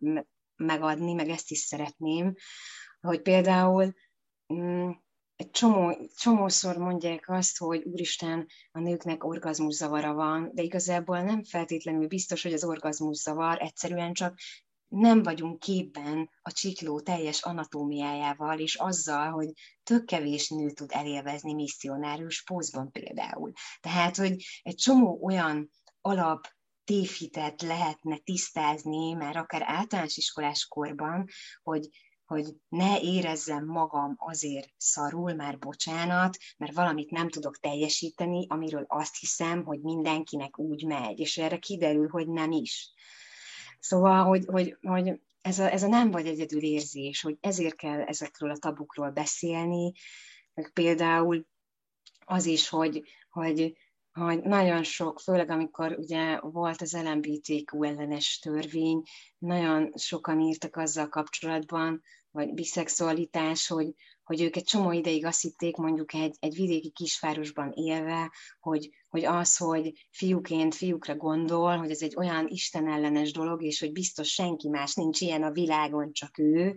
[0.55, 2.33] megadni, meg ezt is szeretném,
[3.01, 3.93] hogy például
[4.53, 4.89] mm,
[5.35, 12.07] egy csomó, csomószor mondják azt, hogy úristen, a nőknek orgazmuszavara van, de igazából nem feltétlenül
[12.07, 14.39] biztos, hogy az orgazmuszavar egyszerűen csak
[14.87, 19.51] nem vagyunk képben a csikló teljes anatómiájával, és azzal, hogy
[19.83, 23.51] tök kevés nő tud elélvezni misszionárius pózban például.
[23.79, 25.69] Tehát, hogy egy csomó olyan
[26.01, 26.47] alap
[26.83, 31.25] tévhitet lehetne tisztázni, már akár általános iskolás korban,
[31.63, 31.87] hogy
[32.25, 39.19] hogy ne érezzem magam azért szarul, már bocsánat, mert valamit nem tudok teljesíteni, amiről azt
[39.19, 42.93] hiszem, hogy mindenkinek úgy megy, és erre kiderül, hogy nem is.
[43.79, 48.01] Szóval, hogy, hogy, hogy ez, a, ez a nem vagy egyedül érzés, hogy ezért kell
[48.01, 49.91] ezekről a tabukról beszélni,
[50.53, 51.45] meg például
[52.25, 53.77] az is, hogy, hogy,
[54.15, 59.01] hogy nagyon sok, főleg amikor ugye volt az LMBTQ ellenes törvény,
[59.37, 62.01] nagyon sokan írtak azzal kapcsolatban,
[62.31, 63.93] vagy biszexualitás, hogy,
[64.25, 69.25] hogy ők egy csomó ideig azt hitték mondjuk egy, egy vidéki kisvárosban élve, hogy, hogy
[69.25, 74.69] az, hogy fiúként fiúkra gondol, hogy ez egy olyan istenellenes dolog, és hogy biztos senki
[74.69, 76.75] más nincs ilyen a világon, csak ő,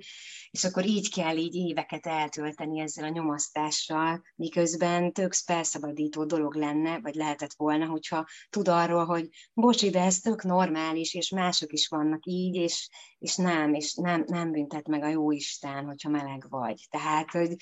[0.51, 7.01] és akkor így kell így éveket eltölteni ezzel a nyomasztással, miközben tök felszabadító dolog lenne,
[7.01, 11.89] vagy lehetett volna, hogyha tud arról, hogy bocs, de ez tök normális, és mások is
[11.89, 16.47] vannak így, és, és nem, és nem, nem büntet meg a jó Isten, hogyha meleg
[16.49, 16.87] vagy.
[16.91, 17.57] Tehát, hogy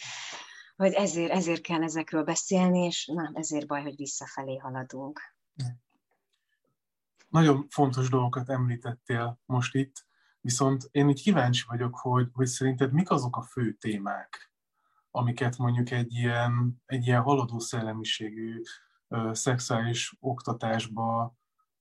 [0.76, 5.20] hogy ezért, ezért kell ezekről beszélni, és na, ezért baj, hogy visszafelé haladunk.
[7.28, 10.06] Nagyon fontos dolgokat említettél most itt,
[10.40, 14.50] viszont én így kíváncsi vagyok, hogy, hogy szerinted mik azok a fő témák,
[15.10, 18.60] amiket mondjuk egy ilyen, egy ilyen haladó szellemiségű
[19.30, 21.36] szexuális oktatásba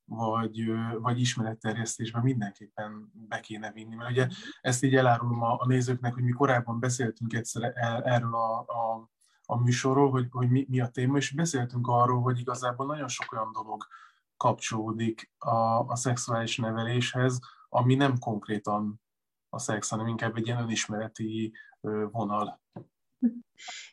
[0.05, 3.95] vagy, vagy ismeretterjesztésben mindenképpen be kéne vinni.
[3.95, 4.27] Mert ugye
[4.61, 9.09] ezt így elárulom a, a nézőknek, hogy mi korábban beszéltünk egyszer el, erről a, a,
[9.45, 13.31] a műsorról, hogy, hogy mi, mi a téma, és beszéltünk arról, hogy igazából nagyon sok
[13.31, 13.87] olyan dolog
[14.37, 17.39] kapcsolódik a, a szexuális neveléshez,
[17.69, 19.01] ami nem konkrétan
[19.49, 21.53] a szex, hanem inkább egy ilyen önismereti
[22.11, 22.61] vonal.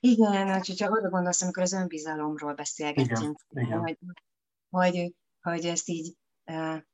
[0.01, 3.81] Igen, hogyha arra gondolsz, amikor az önbizalomról beszélgettünk, igen, igen.
[3.81, 3.99] Hogy,
[4.71, 6.15] hogy hogy ezt így,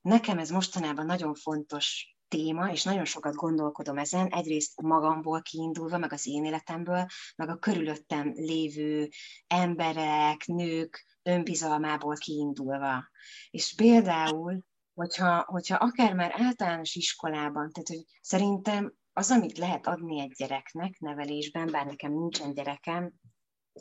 [0.01, 6.13] nekem ez mostanában nagyon fontos téma, és nagyon sokat gondolkodom ezen, egyrészt magamból kiindulva, meg
[6.13, 7.07] az én életemből,
[7.37, 9.09] meg a körülöttem lévő
[9.47, 13.09] emberek, nők önbizalmából kiindulva.
[13.51, 14.63] És például,
[14.95, 20.99] hogyha, hogyha akár már általános iskolában, tehát hogy szerintem az, amit lehet adni egy gyereknek
[20.99, 23.13] nevelésben, bár nekem nincsen gyerekem,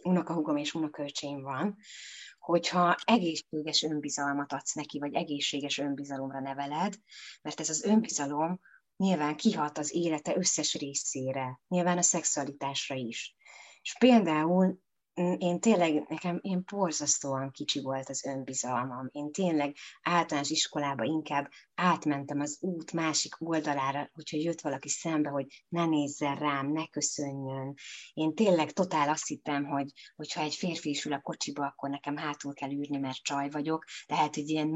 [0.04, 1.78] unokahugom és unokölcsém van,
[2.40, 6.96] hogyha egészséges önbizalmat adsz neki, vagy egészséges önbizalomra neveled,
[7.42, 8.60] mert ez az önbizalom
[8.98, 13.36] nyilván kihat az élete összes részére, nyilván a szexualitásra is.
[13.82, 14.80] És például
[15.38, 19.10] én tényleg, nekem én borzasztóan kicsi volt az önbizalmam.
[19.12, 25.66] Én tényleg általános iskolába inkább átmentem az út másik oldalára, hogyha jött valaki szembe, hogy
[25.70, 27.74] ne nézzen rám, ne köszönjön.
[28.14, 32.18] Én tényleg totál azt hittem, hogy hogyha egy férfi is ül a kocsiba, akkor nekem
[32.18, 33.86] hátul kell űrni, mert csaj vagyok.
[34.06, 34.68] Tehát, hogy ilyen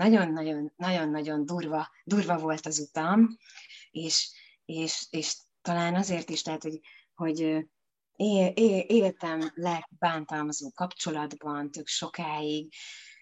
[0.77, 3.38] nagyon-nagyon durva, durva volt az utam,
[3.91, 4.32] és,
[4.65, 6.80] és, és talán azért is, tehát, hogy,
[7.13, 7.65] hogy
[8.88, 9.53] éltem
[9.89, 12.73] bántalmazó kapcsolatban tök sokáig.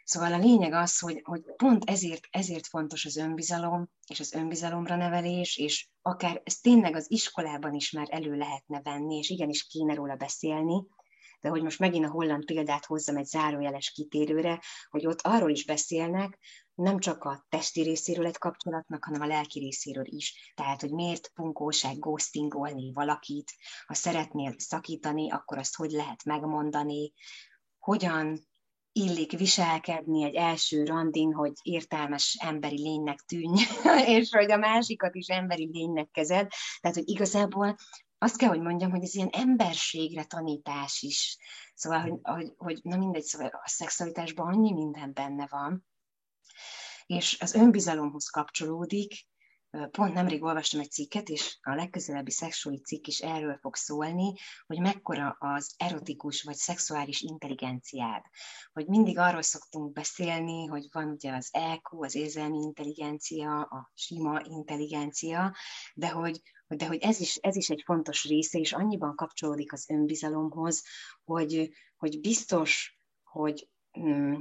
[0.04, 4.96] Szóval a lényeg az, hogy, hogy pont ezért, ezért fontos az önbizalom, és az önbizalomra
[4.96, 9.94] nevelés, és akár ez tényleg az iskolában is már elő lehetne venni, és igenis kéne
[9.94, 10.86] róla beszélni,
[11.42, 15.66] de hogy most megint a holland példát hozzam egy zárójeles kitérőre, hogy ott arról is
[15.66, 16.40] beszélnek,
[16.80, 20.54] nem csak a testi részéről egy kapcsolatnak, hanem a lelki részéről is.
[20.56, 23.52] Tehát, hogy miért punkóság ghostingolni valakit,
[23.86, 27.14] ha szeretnél szakítani, akkor azt hogy lehet megmondani,
[27.80, 28.48] hogyan
[28.92, 33.62] illik viselkedni egy első randin, hogy értelmes emberi lénynek tűnj,
[34.18, 36.48] és hogy a másikat is emberi lénynek kezed.
[36.80, 37.76] Tehát, hogy igazából
[38.18, 41.38] azt kell, hogy mondjam, hogy ez ilyen emberségre tanítás is.
[41.74, 45.88] Szóval, hogy, hogy, hogy na mindegy, szóval a szexualitásban annyi minden benne van,
[47.10, 49.28] és az önbizalomhoz kapcsolódik,
[49.92, 54.34] Pont nemrég olvastam egy cikket, és a legközelebbi szexuális cikk is erről fog szólni,
[54.66, 58.22] hogy mekkora az erotikus vagy szexuális intelligenciád.
[58.74, 64.42] Hogy mindig arról szoktunk beszélni, hogy van ugye az EQ, az érzelmi intelligencia, a sima
[64.44, 65.56] intelligencia,
[65.94, 69.90] de hogy, de hogy ez, is, ez is egy fontos része, és annyiban kapcsolódik az
[69.90, 70.84] önbizalomhoz,
[71.24, 73.70] hogy, hogy biztos, hogy
[74.00, 74.34] mm,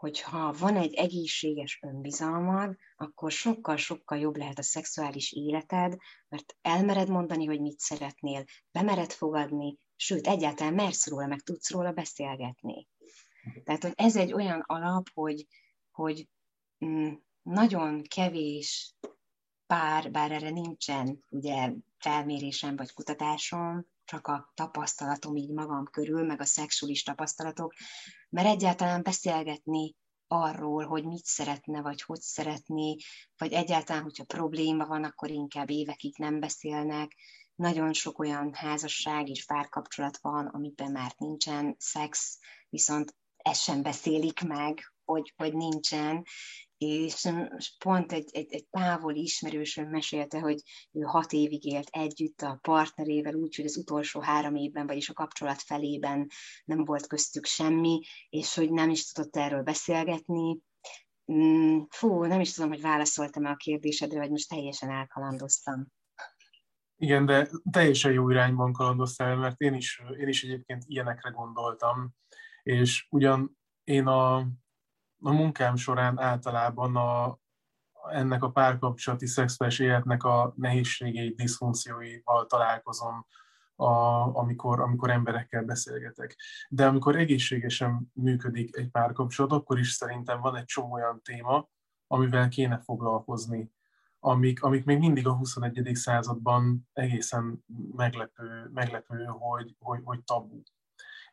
[0.00, 5.96] hogyha van egy egészséges önbizalmad, akkor sokkal-sokkal jobb lehet a szexuális életed,
[6.28, 11.92] mert elmered mondani, hogy mit szeretnél, bemered fogadni, sőt, egyáltalán mersz róla, meg tudsz róla
[11.92, 12.88] beszélgetni.
[13.64, 15.46] Tehát, hogy ez egy olyan alap, hogy,
[15.90, 16.28] hogy
[16.84, 18.94] mm, nagyon kevés
[19.66, 26.40] pár, bár erre nincsen ugye felmérésem vagy kutatásom, csak a tapasztalatom így magam körül, meg
[26.40, 27.72] a szexuális tapasztalatok,
[28.28, 29.94] mert egyáltalán beszélgetni
[30.26, 32.96] arról, hogy mit szeretne, vagy hogy szeretné,
[33.36, 37.16] vagy egyáltalán, hogyha probléma van, akkor inkább évekig nem beszélnek.
[37.54, 44.40] Nagyon sok olyan házasság és párkapcsolat van, amiben már nincsen szex, viszont ezt sem beszélik
[44.40, 46.24] meg, hogy, hogy nincsen,
[46.80, 47.28] és
[47.78, 50.62] pont egy, egy, egy távoli ismerősöm mesélte, hogy
[50.92, 55.62] ő hat évig élt együtt a partnerével, úgyhogy az utolsó három évben, vagyis a kapcsolat
[55.62, 56.26] felében
[56.64, 60.58] nem volt köztük semmi, és hogy nem is tudott erről beszélgetni.
[61.32, 65.86] Mm, fú, nem is tudom, hogy válaszoltam-e a kérdésedre, vagy most teljesen elkalandoztam.
[66.96, 72.14] Igen, de teljesen jó irányban kalandoztál, mert én is, én is egyébként ilyenekre gondoltam,
[72.62, 74.46] és ugyan én a
[75.22, 77.38] a munkám során általában a,
[78.10, 83.26] ennek a párkapcsolati szexuális életnek a nehézségei, diszfunkcióival találkozom,
[83.76, 83.92] a,
[84.36, 86.36] amikor, amikor emberekkel beszélgetek.
[86.68, 91.68] De amikor egészségesen működik egy párkapcsolat, akkor is szerintem van egy csomó olyan téma,
[92.06, 93.72] amivel kéne foglalkozni,
[94.18, 95.90] amik, amik még mindig a 21.
[95.92, 97.64] században egészen
[97.96, 100.62] meglepő, meglepő hogy, hogy, hogy tabu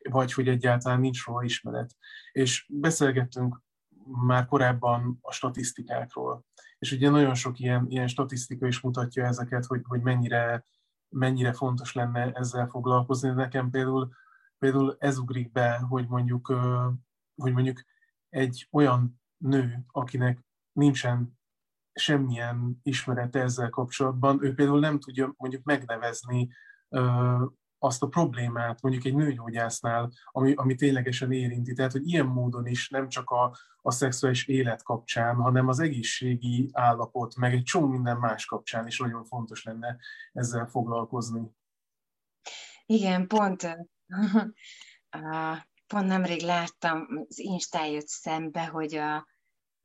[0.09, 1.95] vagy hogy egyáltalán nincs róla ismeret.
[2.31, 3.61] És beszélgettünk
[4.07, 6.45] már korábban a statisztikákról.
[6.79, 10.65] És ugye nagyon sok ilyen, ilyen statisztika is mutatja ezeket, hogy, hogy mennyire,
[11.09, 13.29] mennyire fontos lenne ezzel foglalkozni.
[13.29, 14.09] Nekem például,
[14.57, 16.47] például ez ugrik be, hogy mondjuk,
[17.35, 17.81] hogy mondjuk
[18.29, 21.39] egy olyan nő, akinek nincsen
[21.93, 26.49] semmilyen ismerete ezzel kapcsolatban, ő például nem tudja mondjuk megnevezni
[27.79, 31.73] azt a problémát mondjuk egy nőgyógyásznál, ami, ami ténylegesen érinti.
[31.73, 36.69] Tehát, hogy ilyen módon is nem csak a, a szexuális élet kapcsán, hanem az egészségi
[36.71, 39.97] állapot, meg egy csomó minden más kapcsán is nagyon fontos lenne
[40.33, 41.51] ezzel foglalkozni.
[42.85, 43.61] Igen, pont,
[45.87, 49.27] pont nemrég láttam, az Instán jött szembe, hogy a,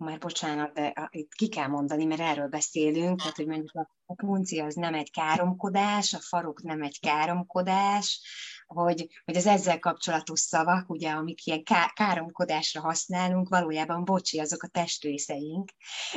[0.02, 4.14] már bocsánat, de itt ki kell mondani, mert erről beszélünk, tehát hogy mondjuk a, a
[4.14, 8.20] punci az nem egy káromkodás, a farok nem egy káromkodás,
[8.66, 14.62] hogy, hogy az ezzel kapcsolatos szavak, ugye, amik ilyen ká- káromkodásra használunk, valójában bocsi, azok
[14.62, 15.70] a testrészeink,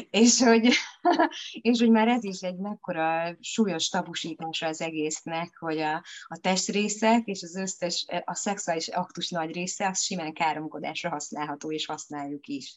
[0.10, 0.74] és hogy,
[1.62, 7.26] és hogy már ez is egy mekkora súlyos tabusítása az egésznek, hogy a, a testrészek
[7.26, 12.76] és az összes, a szexuális aktus nagy része, az simán káromkodásra használható, és használjuk is.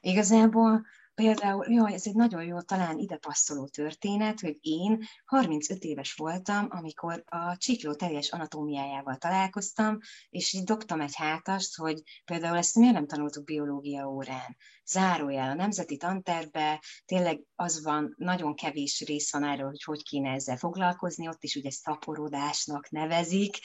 [0.00, 0.86] Igazából
[1.20, 6.66] például, jó, ez egy nagyon jó, talán ide passzoló történet, hogy én 35 éves voltam,
[6.70, 9.98] amikor a csikló teljes anatómiájával találkoztam,
[10.30, 14.56] és így dobtam egy hátast, hogy például ezt miért nem tanultuk biológia órán.
[14.86, 20.30] Zárójel a nemzeti tantervbe, tényleg az van, nagyon kevés rész van erről, hogy hogy kéne
[20.30, 23.56] ezzel foglalkozni, ott is ugye szaporodásnak nevezik,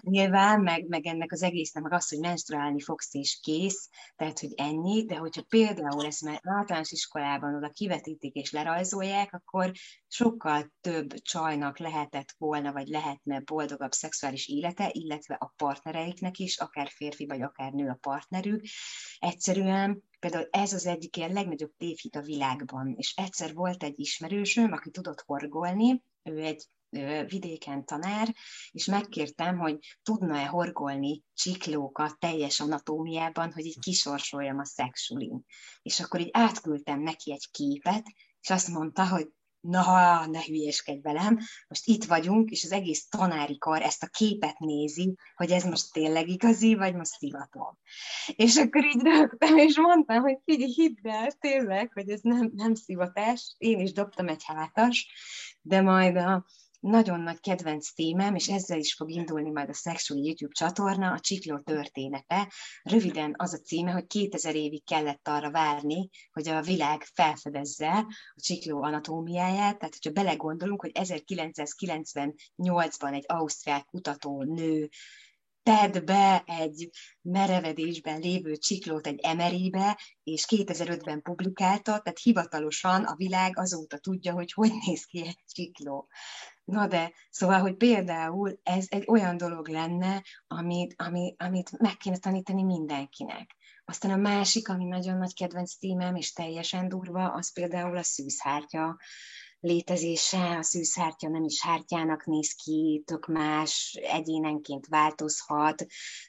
[0.00, 4.52] nyilván, meg, meg ennek az egésznek, meg az, hogy menstruálni fogsz és kész, tehát, hogy
[4.56, 9.72] ennyi, de hogyha például ezt már általános iskolában oda kivetítik és lerajzolják, akkor
[10.08, 16.88] sokkal több csajnak lehetett volna, vagy lehetne boldogabb szexuális élete, illetve a partnereiknek is, akár
[16.88, 18.62] férfi, vagy akár nő a partnerük.
[19.18, 24.72] Egyszerűen például ez az egyik ilyen legnagyobb tévhit a világban, és egyszer volt egy ismerősöm,
[24.72, 26.66] aki tudott horgolni, ő egy
[27.26, 28.34] vidéken tanár,
[28.70, 35.44] és megkértem, hogy tudna-e horgolni csiklókat teljes anatómiában, hogy így kisorsoljam a szexulin.
[35.82, 38.04] És akkor így átküldtem neki egy képet,
[38.40, 39.28] és azt mondta, hogy
[39.66, 44.58] na, ne hülyéskedj velem, most itt vagyunk, és az egész tanári kar ezt a képet
[44.58, 47.78] nézi, hogy ez most tényleg igazi, vagy most szivatom.
[48.26, 52.74] És akkor így rögtem, és mondtam, hogy figyelj, hidd el, tényleg, hogy ez nem, nem
[52.74, 55.08] szivatás, én is dobtam egy hátas,
[55.60, 56.46] de majd a,
[56.86, 61.20] nagyon nagy kedvenc témám, és ezzel is fog indulni majd a Sexual YouTube csatorna, a
[61.20, 62.52] csikló története.
[62.82, 68.40] Röviden az a címe, hogy 2000 évig kellett arra várni, hogy a világ felfedezze a
[68.40, 74.88] csikló anatómiáját, tehát hogyha belegondolunk, hogy 1998-ban egy ausztrál kutató nő
[75.62, 83.58] tedd be egy merevedésben lévő csiklót egy emerébe, és 2005-ben publikálta, tehát hivatalosan a világ
[83.58, 86.08] azóta tudja, hogy hogy néz ki egy csikló.
[86.66, 92.16] Na de, szóval, hogy például ez egy olyan dolog lenne, amit, ami, amit meg kéne
[92.16, 93.56] tanítani mindenkinek.
[93.84, 98.96] Aztán a másik, ami nagyon nagy kedvenc témám, és teljesen durva, az például a szűzhártya
[99.60, 105.86] létezése, a szűzhártya nem is hártyának néz ki, tök más, egyénenként változhat,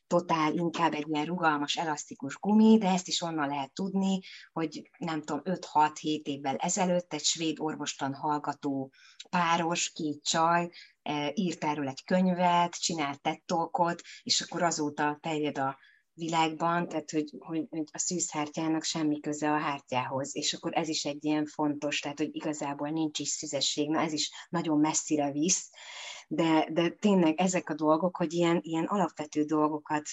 [0.07, 4.19] totál inkább egy ilyen rugalmas, elasztikus gumi, de ezt is onnan lehet tudni,
[4.53, 8.91] hogy nem tudom, 5-6-7 évvel ezelőtt egy svéd orvostan hallgató
[9.29, 10.69] páros, két csaj,
[11.01, 15.77] e, írt erről egy könyvet, csinált tettolkot, és akkor azóta terjed a
[16.17, 21.05] világban, tehát hogy, hogy, hogy a szűzhártyának semmi köze a hártyához, és akkor ez is
[21.05, 25.69] egy ilyen fontos, tehát hogy igazából nincs is szüzesség, na ez is nagyon messzire visz,
[26.27, 30.03] de, de tényleg ezek a dolgok, hogy ilyen, ilyen alapvető dolgokat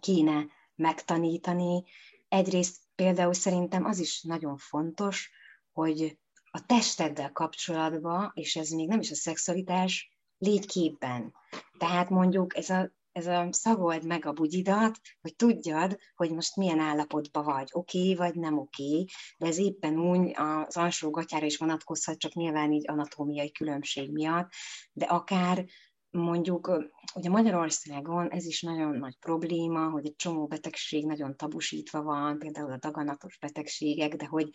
[0.00, 1.84] kéne megtanítani.
[2.28, 5.30] Egyrészt például szerintem az is nagyon fontos,
[5.72, 6.18] hogy
[6.50, 11.34] a testeddel kapcsolatban, és ez még nem is a szexualitás, légy képben.
[11.78, 16.78] Tehát mondjuk ez a ez a szagold meg a bugyidat, hogy tudjad, hogy most milyen
[16.78, 19.06] állapotban vagy, oké okay, vagy nem oké, okay,
[19.38, 24.52] de ez éppen úgy az alsó gatyára is vonatkozhat, csak nyilván így anatómiai különbség miatt,
[24.92, 25.64] de akár
[26.10, 32.38] mondjuk, ugye Magyarországon ez is nagyon nagy probléma, hogy egy csomó betegség nagyon tabusítva van,
[32.38, 34.48] például a daganatos betegségek, de hogy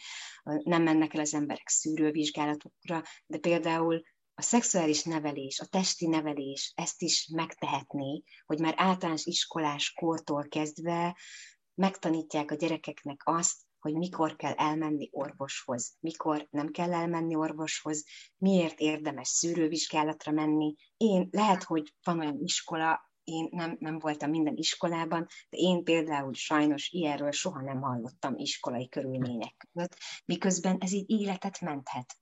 [0.44, 4.02] nem mennek el az emberek szűrővizsgálatokra, de például
[4.36, 11.18] a szexuális nevelés, a testi nevelés ezt is megtehetné, hogy már általános iskolás kortól kezdve
[11.76, 18.06] megtanítják a gyerekeknek azt, hogy mikor kell elmenni orvoshoz, mikor nem kell elmenni orvoshoz,
[18.38, 20.76] miért érdemes szűrővizsgálatra menni.
[20.98, 26.34] Én lehet, hogy van olyan iskola, én nem, nem voltam minden iskolában, de én például
[26.34, 32.18] sajnos ilyenről soha nem hallottam iskolai körülmények között, miközben ez így életet menthet.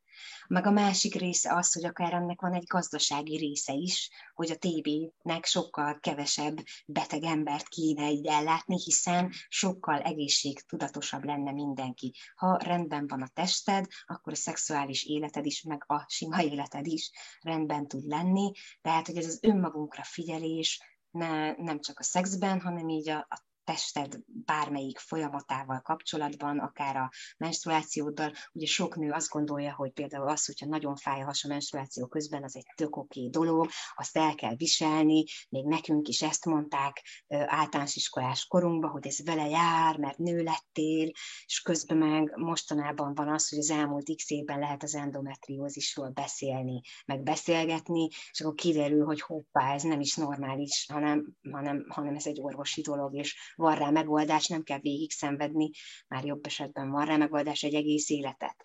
[0.47, 4.57] Meg a másik része az, hogy akár ennek van egy gazdasági része is, hogy a
[4.57, 12.13] TB-nek sokkal kevesebb beteg embert kéne így ellátni, hiszen sokkal egészségtudatosabb lenne mindenki.
[12.35, 17.11] Ha rendben van a tested, akkor a szexuális életed is, meg a sima életed is
[17.41, 18.51] rendben tud lenni.
[18.81, 20.79] Tehát, hogy ez az önmagunkra figyelés,
[21.11, 27.09] ne, nem csak a szexben, hanem így a, a tested bármelyik folyamatával kapcsolatban, akár a
[27.37, 28.31] menstruációddal.
[28.51, 32.07] Ugye sok nő azt gondolja, hogy például az, hogyha nagyon fáj a has a menstruáció
[32.07, 37.01] közben, az egy tök oké dolog, azt el kell viselni, még nekünk is ezt mondták
[37.27, 41.11] általános iskolás korunkban, hogy ez vele jár, mert nő lettél,
[41.45, 46.81] és közben meg mostanában van az, hogy az elmúlt x évben lehet az endometriózisról beszélni,
[47.05, 52.25] meg beszélgetni, és akkor kiderül, hogy hoppá, ez nem is normális, hanem, hanem, hanem ez
[52.25, 55.69] egy orvosi dolog, és van rá megoldás, nem kell végig szenvedni,
[56.07, 58.55] már jobb esetben van rá megoldás egy egész életet.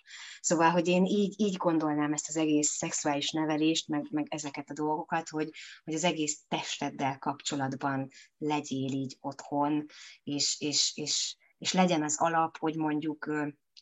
[0.41, 4.75] Szóval, hogy én így, így gondolnám ezt az egész szexuális nevelést, meg, meg ezeket a
[4.75, 5.51] dolgokat, hogy,
[5.85, 8.09] hogy az egész testeddel kapcsolatban
[8.39, 9.87] legyél így otthon,
[10.23, 13.31] és, és, és, és legyen az alap, hogy mondjuk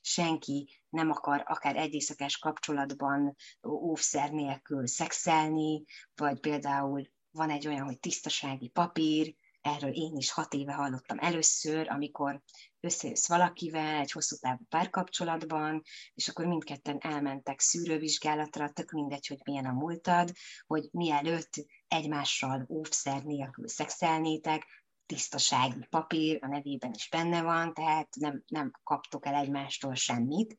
[0.00, 3.36] senki nem akar akár egy éjszakás kapcsolatban
[3.66, 5.84] óvszer nélkül szexelni,
[6.14, 9.34] vagy például van egy olyan, hogy tisztasági papír,
[9.64, 12.42] erről én is hat éve hallottam először, amikor
[12.80, 15.82] összejössz valakivel egy hosszú távú párkapcsolatban,
[16.14, 20.32] és akkor mindketten elmentek szűrővizsgálatra, tök mindegy, hogy milyen a múltad,
[20.66, 21.52] hogy mielőtt
[21.88, 24.66] egymással óvszer nélkül szexelnétek,
[25.06, 30.56] tisztasági papír a nevében is benne van, tehát nem, nem kaptok el egymástól semmit,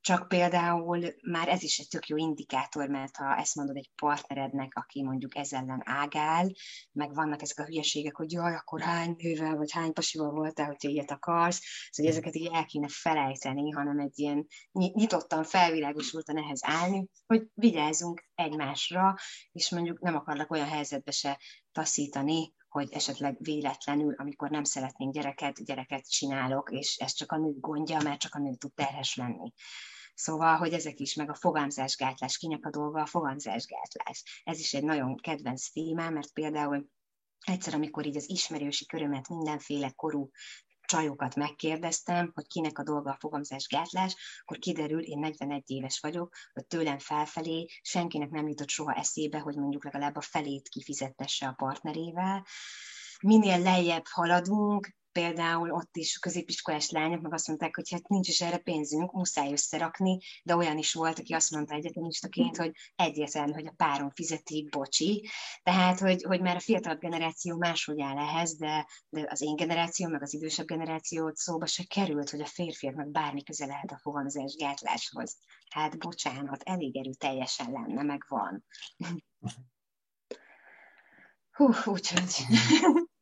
[0.00, 4.72] csak például már ez is egy tök jó indikátor, mert ha ezt mondod egy partnerednek,
[4.74, 6.52] aki mondjuk ezzel ellen ágál,
[6.92, 10.88] meg vannak ezek a hülyeségek, hogy jaj, akkor hány nővel, vagy hány pasival voltál, hogyha
[10.88, 17.08] ilyet akarsz, szóval ezeket így el kéne felejteni, hanem egy ilyen nyitottan felvilágosultan ehhez állni,
[17.26, 19.14] hogy vigyázzunk egymásra,
[19.52, 21.40] és mondjuk nem akarlak olyan helyzetbe se
[21.72, 27.52] taszítani, hogy esetleg véletlenül, amikor nem szeretnénk gyereket, gyereket csinálok, és ez csak a nő
[27.60, 29.52] gondja, mert csak a nő tud terhes lenni.
[30.14, 34.42] Szóval, hogy ezek is, meg a fogamzásgátlás, kinek a dolga a fogamzásgátlás.
[34.44, 36.88] Ez is egy nagyon kedvenc témám, mert például
[37.46, 40.30] egyszer, amikor így az ismerősi körömet mindenféle korú
[40.88, 46.66] csajokat megkérdeztem, hogy kinek a dolga a fogamzásgátlás, akkor kiderül, én 41 éves vagyok, hogy
[46.66, 52.46] tőlem felfelé senkinek nem jutott soha eszébe, hogy mondjuk legalább a felét kifizettesse a partnerével.
[53.20, 58.40] Minél lejjebb haladunk, például ott is középiskolás lányok meg azt mondták, hogy hát nincs is
[58.40, 63.66] erre pénzünk, muszáj összerakni, de olyan is volt, aki azt mondta egyetemistaként, hogy egyértelmű, hogy
[63.66, 65.28] a páron fizetik, bocsi.
[65.62, 70.08] Tehát, hogy, hogy már a fiatalabb generáció máshogy áll ehhez, de, de az én generáció,
[70.08, 74.54] meg az idősebb generáció szóba se került, hogy a férfiaknak bármi köze lehet a fogamzás
[74.54, 75.36] gátláshoz.
[75.70, 78.64] Hát bocsánat, elég teljesen lenne, meg van.
[81.56, 82.34] Hú, úgyhogy...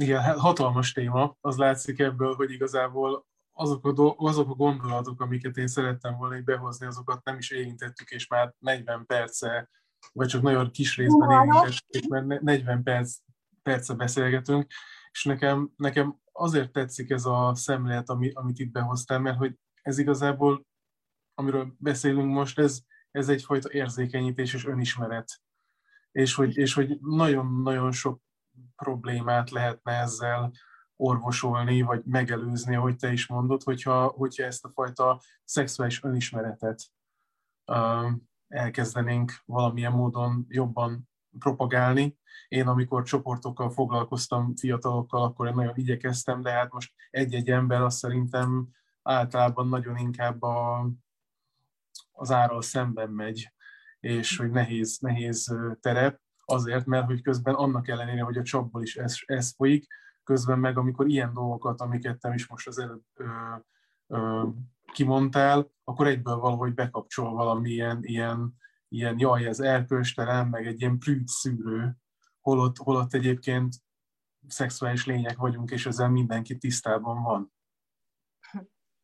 [0.00, 1.36] Igen, hát hatalmas téma.
[1.40, 6.42] Az látszik ebből, hogy igazából azok a, do- azok a gondolatok, amiket én szerettem volna
[6.42, 9.68] behozni, azokat nem is érintettük, és már 40 perce,
[10.12, 13.16] vagy csak nagyon kis részben érintettük, mert 40 perc,
[13.62, 14.66] perce beszélgetünk,
[15.12, 19.98] és nekem, nekem azért tetszik ez a szemlélet, ami, amit itt behoztam, mert hogy ez
[19.98, 20.66] igazából,
[21.34, 22.80] amiről beszélünk most, ez,
[23.10, 25.40] ez egyfajta érzékenyítés és önismeret.
[26.12, 28.20] És hogy, és hogy nagyon-nagyon sok
[28.76, 30.52] problémát lehetne ezzel
[30.96, 36.82] orvosolni, vagy megelőzni, ahogy te is mondod, hogyha, hogyha ezt a fajta szexuális önismeretet
[37.66, 38.12] uh,
[38.48, 41.08] elkezdenénk valamilyen módon jobban
[41.38, 42.18] propagálni.
[42.48, 47.98] Én amikor csoportokkal foglalkoztam, fiatalokkal, akkor én nagyon igyekeztem, de hát most egy-egy ember azt
[47.98, 48.68] szerintem
[49.02, 50.90] általában nagyon inkább a,
[52.12, 53.52] az árral szemben megy,
[54.00, 56.20] és hogy nehéz, nehéz terep
[56.50, 59.86] azért, mert hogy közben annak ellenére, hogy a csapból is ez, ez folyik,
[60.24, 63.24] közben meg amikor ilyen dolgokat, amiket te is most az előbb ö,
[64.06, 64.48] ö,
[64.92, 68.54] kimondtál, akkor egyből valahogy bekapcsol valamilyen ilyen,
[68.88, 71.96] ilyen jaj, ez erkölcstelen, meg egy ilyen prűd szűrő,
[72.40, 73.74] holott, holott egyébként
[74.46, 77.52] szexuális lények vagyunk, és ezzel mindenki tisztában van.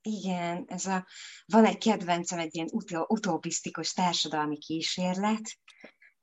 [0.01, 1.07] Igen, ez a,
[1.47, 2.69] van egy kedvencem, egy ilyen
[3.07, 5.43] utopisztikus társadalmi kísérlet,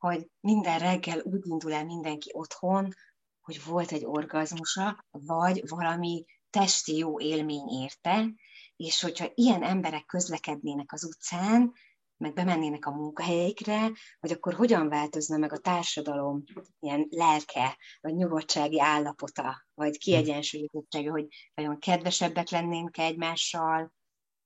[0.07, 2.93] hogy minden reggel úgy indul el mindenki otthon,
[3.41, 8.33] hogy volt egy orgazmusa, vagy valami testi jó élmény érte,
[8.75, 11.71] és hogyha ilyen emberek közlekednének az utcán,
[12.17, 16.43] meg bemennének a munkahelyeikre, hogy akkor hogyan változna meg a társadalom
[16.79, 23.93] ilyen lelke, vagy nyugodtsági állapota, vagy kiegyensúlyozottsága, hogy vajon kedvesebbek lennénk egymással,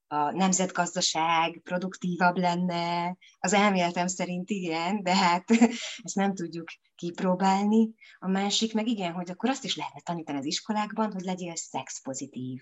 [0.08, 5.51] a nemzetgazdaság produktívabb lenne, az elméletem szerint igen, de hát
[6.03, 7.93] ezt nem tudjuk kipróbálni.
[8.20, 12.62] A másik meg igen, hogy akkor azt is lehetne tanítani az iskolákban, hogy legyél szexpozitív,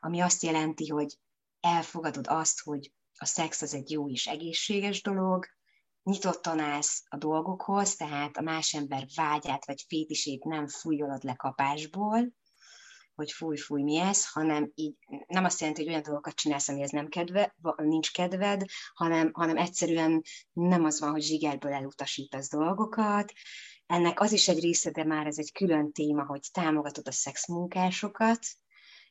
[0.00, 1.18] ami azt jelenti, hogy
[1.60, 5.46] elfogadod azt, hogy a szex az egy jó és egészséges dolog,
[6.02, 12.32] nyitottan állsz a dolgokhoz, tehát a más ember vágyát vagy fétisét nem fújolod le kapásból,
[13.20, 14.94] hogy fúj, fúj, mi ez, hanem így
[15.26, 18.64] nem azt jelenti, hogy olyan dolgokat csinálsz, amihez nem kedve, nincs kedved,
[18.94, 23.32] hanem, hanem egyszerűen nem az van, hogy zsigerből elutasítasz dolgokat.
[23.86, 28.46] Ennek az is egy része, de már ez egy külön téma, hogy támogatod a szexmunkásokat,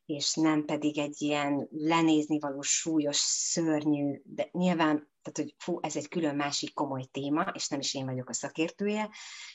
[0.06, 5.96] és nem pedig egy ilyen lenézni való súlyos, szörnyű, de nyilván, tehát hogy fú, ez
[5.96, 9.10] egy külön másik komoly téma, és nem is én vagyok a szakértője,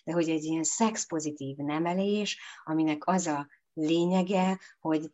[0.05, 5.11] de hogy egy ilyen szexpozitív nemelés, aminek az a lényege, hogy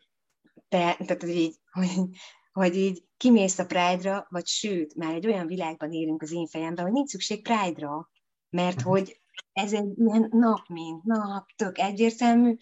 [0.69, 1.89] te, tehát hogy így, hogy,
[2.53, 6.85] hogy így kimész a Pride-ra, vagy sőt, már egy olyan világban élünk az én fejemben,
[6.85, 8.11] hogy nincs szükség Pride-ra,
[8.51, 8.93] mert uh-huh.
[8.93, 9.21] hogy
[9.53, 12.57] ez egy ilyen nap, mint nap, tök egyértelmű.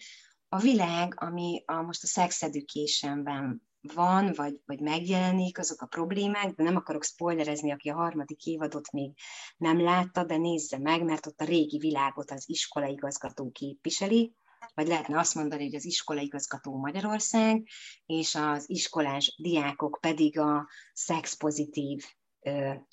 [0.49, 6.53] A világ, ami a, most a sex educationben van, vagy, vagy megjelenik, azok a problémák,
[6.55, 9.11] de nem akarok spoilerezni, aki a harmadik évadot még
[9.57, 14.35] nem látta, de nézze meg, mert ott a régi világot az iskolaigazgató képviseli,
[14.73, 17.67] vagy lehetne azt mondani, hogy az iskolaigazgató Magyarország,
[18.05, 22.05] és az iskolás diákok pedig a szexpozitív,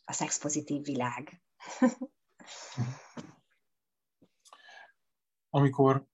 [0.04, 1.42] a szexpozitív világ.
[5.50, 6.06] Amikor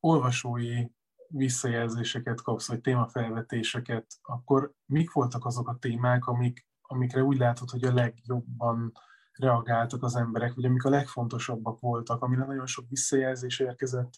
[0.00, 0.86] olvasói
[1.28, 7.84] visszajelzéseket kapsz, vagy témafelvetéseket, akkor mik voltak azok a témák, amik, amikre úgy látod, hogy
[7.84, 8.92] a legjobban
[9.32, 14.12] reagáltak az emberek, vagy amik a legfontosabbak voltak, amire nagyon sok visszajelzés érkezett,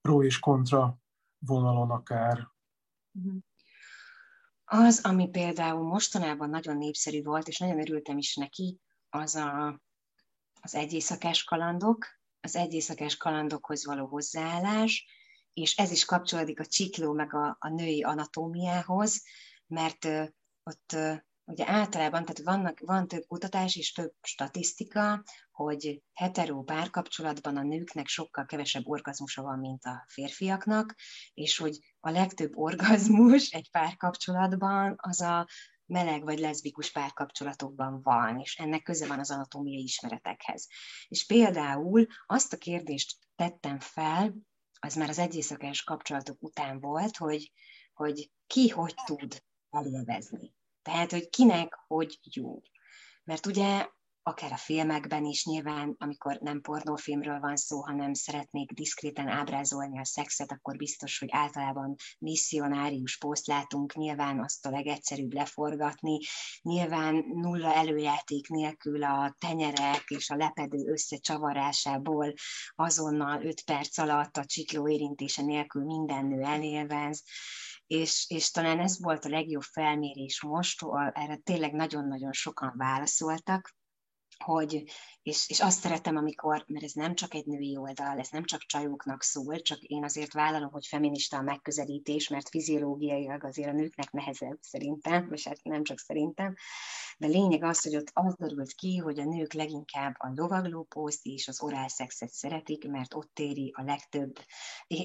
[0.00, 0.98] pro és kontra
[1.38, 2.48] vonalon akár.
[3.10, 3.36] Mhm.
[4.64, 9.80] Az, ami például mostanában nagyon népszerű volt, és nagyon örültem is neki, az a,
[10.60, 12.06] az egyészakás kalandok,
[12.40, 15.06] az egyészakás kalandokhoz való hozzáállás,
[15.52, 19.22] és ez is kapcsolódik a csikló meg a, a női anatómiához,
[19.66, 20.28] mert uh,
[20.62, 21.16] ott uh,
[21.50, 28.06] ugye általában, tehát vannak, van több kutatás és több statisztika, hogy hetero párkapcsolatban a nőknek
[28.06, 30.94] sokkal kevesebb orgazmusa van, mint a férfiaknak,
[31.34, 35.46] és hogy a legtöbb orgazmus egy párkapcsolatban az a
[35.86, 40.66] meleg vagy leszbikus párkapcsolatokban van, és ennek köze van az anatómiai ismeretekhez.
[41.08, 44.34] És például azt a kérdést tettem fel,
[44.80, 47.52] az már az egyészakás kapcsolatok után volt, hogy,
[47.92, 50.54] hogy ki hogy tud elélvezni.
[50.90, 52.60] Tehát, hogy kinek hogy jó.
[53.24, 53.86] Mert ugye
[54.22, 60.04] akár a filmekben is nyilván, amikor nem pornófilmről van szó, hanem szeretnék diszkréten ábrázolni a
[60.04, 66.18] szexet, akkor biztos, hogy általában misszionárius poszt látunk, nyilván azt a legegyszerűbb leforgatni,
[66.62, 72.32] nyilván nulla előjáték nélkül a tenyerek és a lepedő összecsavarásából
[72.74, 77.22] azonnal 5 perc alatt a csikló érintése nélkül minden nő elélvez,
[77.90, 80.80] és, és talán ez volt a legjobb felmérés most,
[81.12, 83.74] erre tényleg nagyon-nagyon sokan válaszoltak,
[84.44, 84.84] hogy,
[85.22, 88.60] és, és azt szeretem, amikor, mert ez nem csak egy női oldal, ez nem csak
[88.60, 94.10] csajoknak szól, csak én azért vállalom, hogy feminista a megközelítés, mert fiziológiailag azért a nőknek
[94.10, 96.54] nehezebb szerintem, és hát nem csak szerintem,
[97.18, 101.26] de lényeg az, hogy ott az derült ki, hogy a nők leginkább a lovagló poszt
[101.26, 104.32] és az orálszexet szeretik, mert ott éri a legtöbb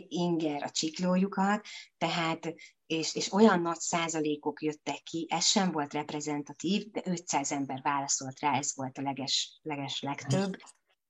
[0.08, 1.66] inger a csiklójukat,
[1.98, 2.54] tehát
[2.86, 8.40] és, és olyan nagy százalékok jöttek ki, ez sem volt reprezentatív, de 500 ember válaszolt
[8.40, 10.56] rá, ez volt a leges, leges legtöbb,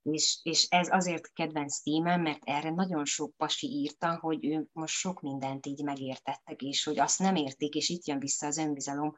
[0.02, 4.94] és, és ez azért kedvenc témám, mert erre nagyon sok pasi írta, hogy ő most
[4.94, 9.14] sok mindent így megértettek, és hogy azt nem érték, és itt jön vissza az önbizalom,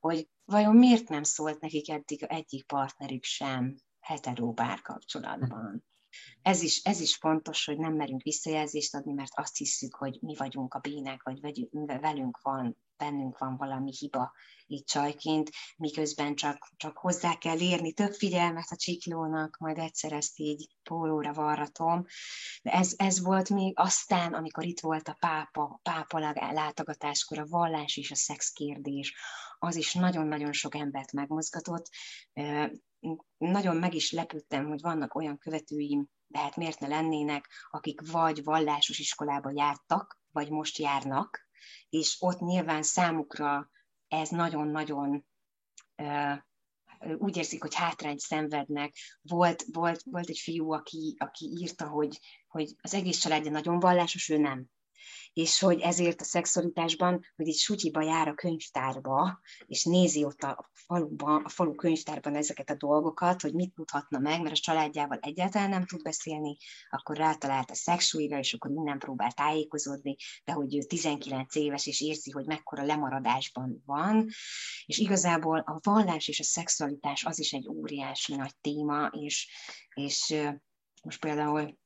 [0.00, 5.84] hogy vajon miért nem szólt nekik eddig egyik partnerük sem hetero párkapcsolatban.
[6.42, 10.34] Ez is, ez is fontos, hogy nem merünk visszajelzést adni, mert azt hiszük, hogy mi
[10.36, 11.40] vagyunk a bének, vagy
[12.00, 14.32] velünk van, bennünk van valami hiba
[14.66, 20.38] itt csajként, miközben csak, csak hozzá kell érni több figyelmet a csiklónak, majd egyszer ezt
[20.38, 22.04] így pólóra varratom.
[22.62, 26.18] De ez, ez volt még aztán, amikor itt volt a pápa, a pápa
[26.52, 29.14] látogatáskor, a vallás és a szex kérdés,
[29.58, 31.88] az is nagyon-nagyon sok embert megmozgatott.
[33.36, 38.44] Nagyon meg is lepődtem, hogy vannak olyan követőim, de hát miért ne lennének, akik vagy
[38.44, 41.43] vallásos iskolába jártak, vagy most járnak,
[41.88, 43.70] és ott nyilván számukra
[44.08, 45.26] ez nagyon-nagyon
[47.18, 48.96] úgy érzik, hogy hátrányt szenvednek.
[49.22, 54.28] Volt, volt, volt egy fiú, aki, aki írta, hogy, hogy az egész családja nagyon vallásos,
[54.28, 54.66] ő nem
[55.32, 60.70] és hogy ezért a szexualitásban, hogy itt sutyiba jár a könyvtárba, és nézi ott a
[60.72, 65.68] faluban, a falu könyvtárban ezeket a dolgokat, hogy mit tudhatna meg, mert a családjával egyáltalán
[65.68, 66.56] nem tud beszélni,
[66.90, 72.00] akkor rátalált a szexuira, és akkor innen próbál tájékozódni, de hogy ő 19 éves, és
[72.00, 74.28] érzi, hogy mekkora lemaradásban van,
[74.86, 79.48] és igazából a vallás és a szexualitás az is egy óriási nagy téma, és,
[79.94, 80.34] és
[81.02, 81.78] most például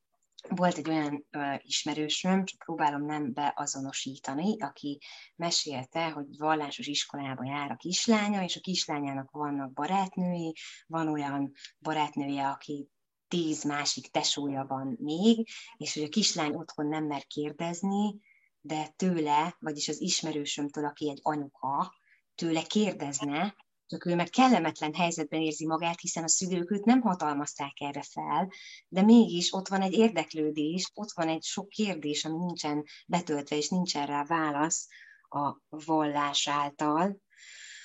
[0.49, 5.01] volt egy olyan ö, ismerősöm, csak próbálom nem beazonosítani, aki
[5.37, 12.49] mesélte, hogy vallásos iskolába jár a kislánya, és a kislányának vannak barátnői, van olyan barátnője,
[12.49, 12.89] aki
[13.29, 18.21] tíz másik tesója van még, és hogy a kislány otthon nem mer kérdezni,
[18.61, 21.95] de tőle, vagyis az ismerősömtől, aki egy anyuka,
[22.35, 23.55] tőle kérdezne,
[23.89, 28.53] csak ő meg kellemetlen helyzetben érzi magát, hiszen a szülők őt nem hatalmazták erre fel,
[28.89, 33.69] de mégis ott van egy érdeklődés, ott van egy sok kérdés, ami nincsen betöltve, és
[33.69, 34.89] nincsen rá válasz
[35.29, 37.21] a vallás által.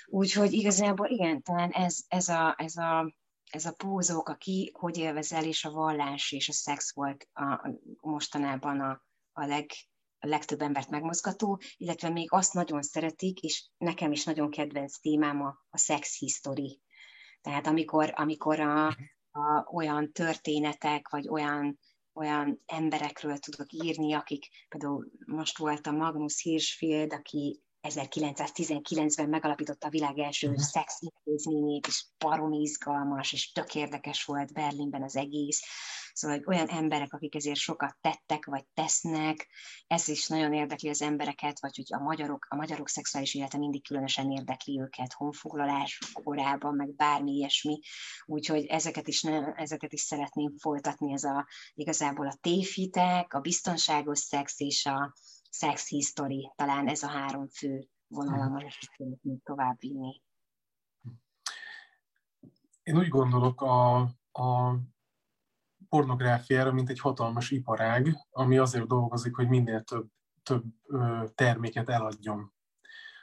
[0.06, 3.14] Úgyhogy igazából igen, talán ez, ez, a, ez, a,
[3.51, 7.70] ez a pózók, aki hogy élvezel, és a vallás és a szex volt a,
[8.01, 9.66] mostanában a, a leg,
[10.24, 15.41] a legtöbb embert megmozgató, illetve még azt nagyon szeretik, és nekem is nagyon kedvenc témám
[15.41, 16.82] a, a sex history.
[17.41, 18.88] Tehát amikor, amikor a,
[19.32, 21.80] a, olyan történetek, vagy olyan,
[22.13, 29.89] olyan emberekről tudok írni, akik például most volt a Magnus Hirschfeld, aki 1919-ben megalapította a
[29.89, 30.63] világ első uh-huh.
[30.63, 35.61] szex intézményét, és baromi izgalmas, és tök érdekes volt Berlinben az egész.
[36.13, 39.47] Szóval hogy olyan emberek, akik ezért sokat tettek, vagy tesznek,
[39.88, 43.84] ez is nagyon érdekli az embereket, vagy hogy a magyarok, a magyarok szexuális élete mindig
[43.84, 47.79] különösen érdekli őket, honfoglalás korában, meg bármi ilyesmi.
[48.25, 54.19] Úgyhogy ezeket is, ne, ezeket is szeretném folytatni, ez a igazából a tévhitek, a biztonságos
[54.19, 55.13] szex és a
[55.54, 60.22] sex history, talán ez a három fő vonal, amit szeretnék tovább vinni.
[62.84, 63.95] Én úgy gondolok a,
[64.32, 64.76] a
[65.89, 70.08] pornográfiára, mint egy hatalmas iparág, ami azért dolgozik, hogy minél több,
[70.43, 70.64] több
[71.36, 72.54] terméket eladjon.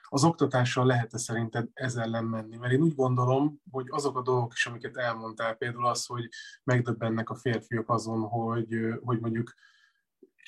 [0.08, 2.56] az oktatással lehet-e szerinted ez ellen menni?
[2.56, 6.28] Mert én úgy gondolom, hogy azok a dolgok is, amiket elmondtál, például az, hogy
[6.64, 8.74] megdöbbennek a férfiak azon, hogy,
[9.04, 9.54] hogy mondjuk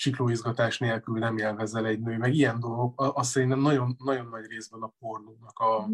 [0.02, 4.82] csiklóizgatás nélkül nem élvezel egy nő, meg ilyen dolgok, azt szerintem nagyon, nagyon nagy részben
[4.82, 5.88] a pornónak a,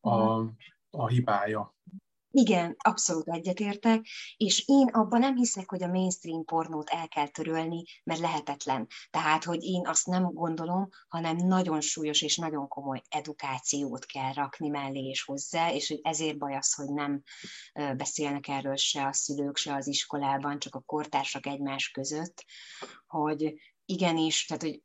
[0.00, 0.44] a,
[0.90, 1.74] a hibája.
[2.32, 4.06] Igen, abszolút egyetértek,
[4.36, 8.86] és én abban nem hiszek, hogy a mainstream pornót el kell törölni, mert lehetetlen.
[9.10, 14.68] Tehát, hogy én azt nem gondolom, hanem nagyon súlyos és nagyon komoly edukációt kell rakni
[14.68, 17.22] mellé és hozzá, és hogy ezért baj az, hogy nem
[17.96, 22.44] beszélnek erről se a szülők, se az iskolában, csak a kortársak egymás között,
[23.06, 23.54] hogy
[23.84, 24.82] igenis, tehát hogy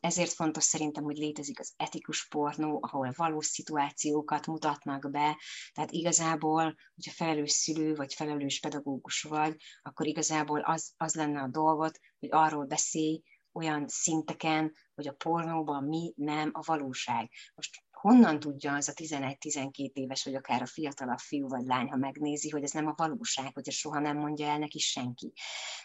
[0.00, 5.38] ezért fontos szerintem, hogy létezik az etikus pornó, ahol valós szituációkat mutatnak be,
[5.72, 11.48] tehát igazából, hogyha felelős szülő vagy felelős pedagógus vagy, akkor igazából az, az lenne a
[11.48, 17.30] dolgot, hogy arról beszélj olyan szinteken, hogy a pornóban mi nem a valóság.
[17.54, 21.96] Most honnan tudja az a 11-12 éves, vagy akár a fiatalabb fiú vagy lány, ha
[21.96, 25.32] megnézi, hogy ez nem a valóság, hogy ez soha nem mondja el neki senki.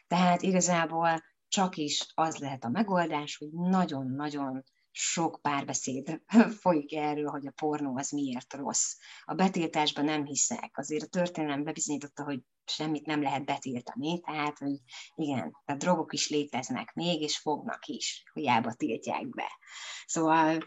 [0.07, 6.21] Tehát igazából csak is az lehet a megoldás, hogy nagyon-nagyon sok párbeszéd
[6.61, 8.93] folyik erről, hogy a pornó az miért rossz.
[9.25, 10.77] A betiltásban nem hiszek.
[10.77, 12.39] Azért a történelem bebizonyította, hogy
[12.69, 14.79] semmit nem lehet betiltani, tehát, hogy
[15.15, 19.59] igen, a drogok is léteznek még, és fognak is, hiába tiltják be.
[20.05, 20.57] Szóval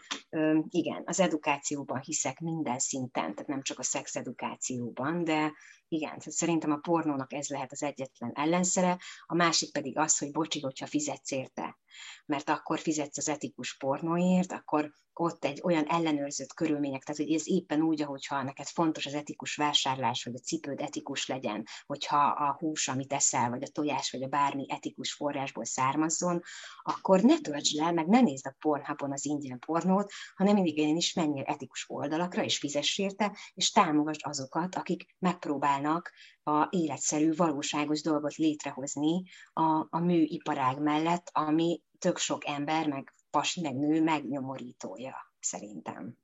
[0.69, 5.51] igen, az edukációban hiszek minden szinten, tehát nem csak a szexedukációban, de
[5.87, 10.59] igen, szerintem a pornónak ez lehet az egyetlen ellenszere, a másik pedig az, hogy bocsi,
[10.59, 11.77] hogyha fizetsz érte,
[12.25, 17.47] mert akkor fizetsz az etikus pornóért, akkor ott egy olyan ellenőrzött körülmények, tehát hogy ez
[17.47, 22.55] éppen úgy, ahogyha neked fontos az etikus vásárlás, hogy a cipőd etikus legyen, hogyha a
[22.59, 26.41] hús, amit eszel, vagy a tojás, vagy a bármi etikus forrásból származzon,
[26.81, 30.95] akkor ne töltsd le, meg ne nézd a Pornhubon az ingyen pornót, hanem mindig én
[30.95, 36.11] is menjél etikus oldalakra, és fizess érte, és támogasd azokat, akik megpróbálnak
[36.43, 43.61] a életszerű, valóságos dolgot létrehozni a, a műiparág mellett, ami tök sok ember, meg pasi,
[43.61, 46.17] meg nő megnyomorítója, szerintem.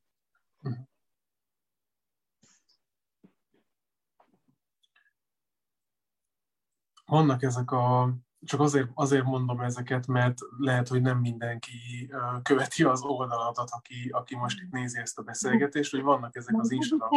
[7.05, 8.13] Vannak ezek a,
[8.45, 14.35] csak azért, azért mondom ezeket, mert lehet, hogy nem mindenki követi az oldalatot, aki, aki
[14.35, 17.09] most itt nézi ezt a beszélgetést, hogy vannak ezek az Instagram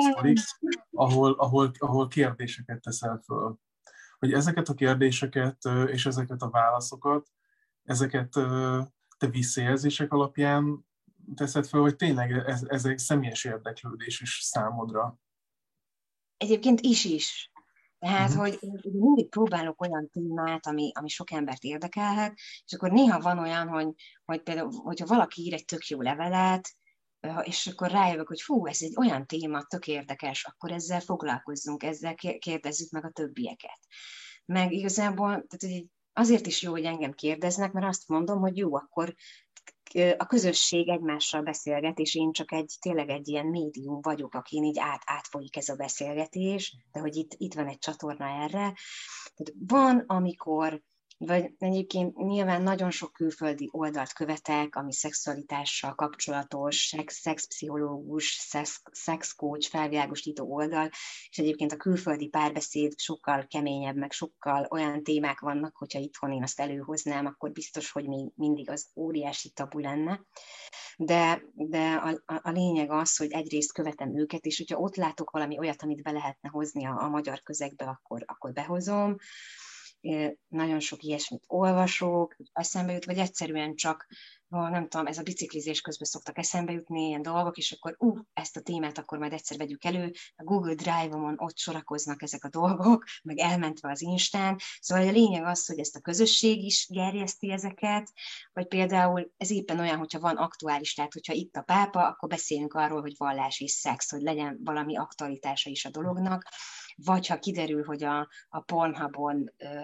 [0.90, 3.58] ahol, ahol, ahol kérdéseket teszel föl.
[4.18, 7.28] Hogy ezeket a kérdéseket és ezeket a válaszokat,
[7.82, 8.36] ezeket
[9.18, 10.86] te visszajelzések alapján
[11.34, 15.18] teszed fel, hogy tényleg ez, ez egy személyes érdeklődés is számodra?
[16.36, 17.50] Egyébként is is.
[17.98, 18.44] Tehát, uh-huh.
[18.44, 23.38] hogy én mindig próbálok olyan témát, ami, ami sok embert érdekelhet, és akkor néha van
[23.38, 23.88] olyan, hogy,
[24.24, 26.70] hogy például, hogyha valaki ír egy tök jó levelet,
[27.42, 32.14] és akkor rájövök, hogy fú, ez egy olyan téma, tök érdekes, akkor ezzel foglalkozzunk, ezzel
[32.14, 33.78] kérdezzük meg a többieket.
[34.44, 35.86] Meg igazából, tehát hogy
[36.18, 39.14] azért is jó, hogy engem kérdeznek, mert azt mondom, hogy jó, akkor
[40.16, 44.78] a közösség egymással beszélget, és én csak egy, tényleg egy ilyen médium vagyok, akin így
[44.78, 48.74] át, átfolyik ez a beszélgetés, de hogy itt, itt van egy csatorna erre.
[49.66, 50.82] Van, amikor
[51.18, 59.68] vagy egyébként nyilván nagyon sok külföldi oldalt követek, ami szexualitással kapcsolatos, szex, szexpszichológus, szex, szexcoach,
[59.68, 60.88] felvilágosító oldal,
[61.28, 66.42] és egyébként a külföldi párbeszéd sokkal keményebb, meg sokkal olyan témák vannak, hogyha itthon én
[66.42, 70.26] azt előhoznám, akkor biztos, hogy még mindig az óriási tabu lenne.
[70.96, 75.30] De, de a, a, a lényeg az, hogy egyrészt követem őket, és hogyha ott látok
[75.30, 79.16] valami olyat, amit be lehetne hozni a, a magyar közegbe, akkor, akkor behozom
[80.48, 84.06] nagyon sok ilyesmit olvasok, eszembe jut, vagy egyszerűen csak,
[84.48, 88.56] nem tudom, ez a biciklizés közben szoktak eszembe jutni ilyen dolgok, és akkor ú, ezt
[88.56, 93.04] a témát akkor majd egyszer vegyük elő, a Google Drive-on ott sorakoznak ezek a dolgok,
[93.22, 98.12] meg elmentve az Instán, szóval a lényeg az, hogy ezt a közösség is gerjeszti ezeket,
[98.52, 102.74] vagy például ez éppen olyan, hogyha van aktuális, tehát hogyha itt a pápa, akkor beszélünk
[102.74, 106.48] arról, hogy vallás és szex, hogy legyen valami aktualitása is a dolognak,
[107.04, 109.80] vagy ha kiderül, hogy a, a Pornhubon ö,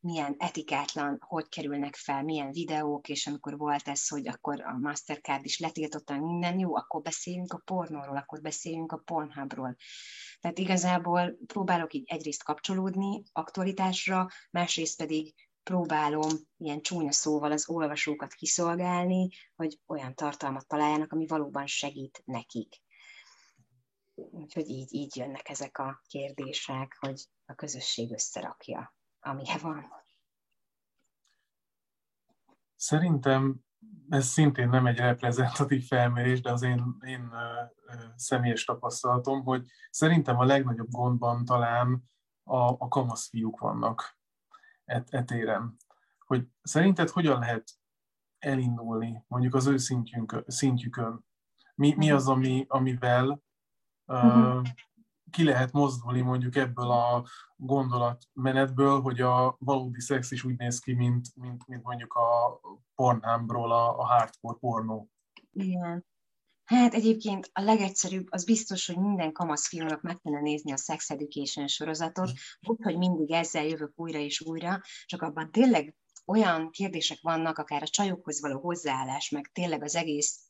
[0.00, 5.44] milyen etikátlan, hogy kerülnek fel, milyen videók, és amikor volt ez, hogy akkor a Mastercard
[5.44, 9.76] is letiltotta minden, jó, akkor beszéljünk a pornóról, akkor beszéljünk a Pornhubról.
[10.40, 18.32] Tehát igazából próbálok így egyrészt kapcsolódni aktualitásra, másrészt pedig próbálom ilyen csúnya szóval az olvasókat
[18.32, 22.83] kiszolgálni, hogy olyan tartalmat találjanak, ami valóban segít nekik.
[24.14, 29.92] Úgyhogy így, így jönnek ezek a kérdések, hogy a közösség összerakja, amilyen van.
[32.76, 33.64] Szerintem
[34.08, 37.30] ez szintén nem egy reprezentatív felmérés, de az én, én
[38.16, 42.10] személyes tapasztalatom, hogy szerintem a legnagyobb gondban talán
[42.42, 44.18] a, a kamasz fiúk vannak
[45.10, 45.76] etéren.
[46.18, 47.70] Hogy szerinted hogyan lehet
[48.38, 51.26] elindulni mondjuk az ő szintjünk, szintjükön?
[51.74, 53.42] Mi, mi az, ami, amivel
[54.06, 54.62] uh,
[55.30, 57.26] ki lehet mozdulni mondjuk ebből a
[57.56, 62.60] gondolatmenetből, hogy a valódi szex is úgy néz ki, mint, mint, mint mondjuk a
[62.94, 65.10] Pornhubról a, a hardcore pornó.
[65.52, 66.04] Igen.
[66.64, 71.10] Hát egyébként a legegyszerűbb, az biztos, hogy minden kamasz fiúnak meg kellene nézni a Sex
[71.10, 72.30] Education sorozatot,
[72.60, 75.94] úgyhogy mindig ezzel jövök újra és újra, csak abban tényleg
[76.26, 80.40] olyan kérdések vannak, akár a csajokhoz való hozzáállás, meg tényleg az egész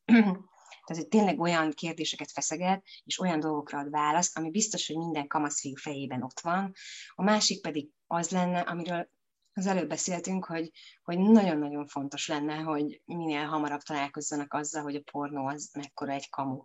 [0.84, 5.26] tehát, hogy tényleg olyan kérdéseket feszeget, és olyan dolgokra ad választ, ami biztos, hogy minden
[5.26, 6.72] kamaszfiú fejében ott van.
[7.14, 9.08] A másik pedig az lenne, amiről
[9.54, 10.70] az előbb beszéltünk, hogy,
[11.02, 16.30] hogy nagyon-nagyon fontos lenne, hogy minél hamarabb találkozzanak azzal, hogy a pornó az mekkora egy
[16.30, 16.62] kamu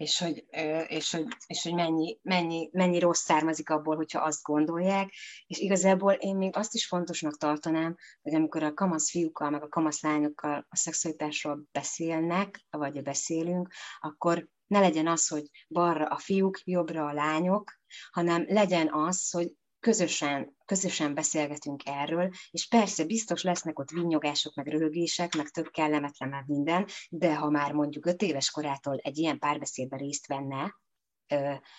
[0.00, 0.44] és hogy,
[0.88, 5.12] és hogy, és hogy mennyi, mennyi, mennyi rossz származik abból, hogyha azt gondolják,
[5.46, 9.68] és igazából én még azt is fontosnak tartanám, hogy amikor a kamasz fiúkkal, meg a
[9.68, 16.60] kamasz lányokkal a szexualitásról beszélnek, vagy beszélünk, akkor ne legyen az, hogy balra a fiúk,
[16.64, 17.72] jobbra a lányok,
[18.10, 24.66] hanem legyen az, hogy közösen, közösen beszélgetünk erről, és persze biztos lesznek ott vinyogások, meg
[24.66, 29.38] röhögések, meg több kellemetlen, meg minden, de ha már mondjuk öt éves korától egy ilyen
[29.38, 30.74] párbeszédben részt venne,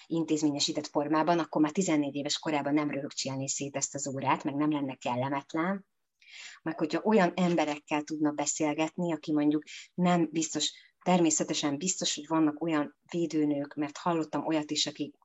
[0.06, 4.72] intézményesített formában, akkor már 14 éves korában nem röhögcsélni szét ezt az órát, meg nem
[4.72, 5.86] lenne kellemetlen,
[6.62, 10.72] meg hogyha olyan emberekkel tudna beszélgetni, aki mondjuk nem biztos,
[11.04, 15.16] természetesen biztos, hogy vannak olyan védőnők, mert hallottam olyat is, akik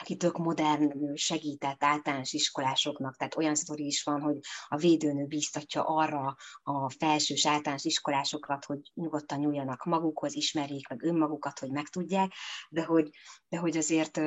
[0.00, 4.38] aki tök modern segített általános iskolásoknak, tehát olyan sztori is van, hogy
[4.68, 11.58] a védőnő bíztatja arra a felsős általános iskolásokat, hogy nyugodtan nyúljanak magukhoz, ismerjék meg önmagukat,
[11.58, 12.32] hogy megtudják,
[12.68, 13.10] de hogy,
[13.48, 14.20] de hogy azért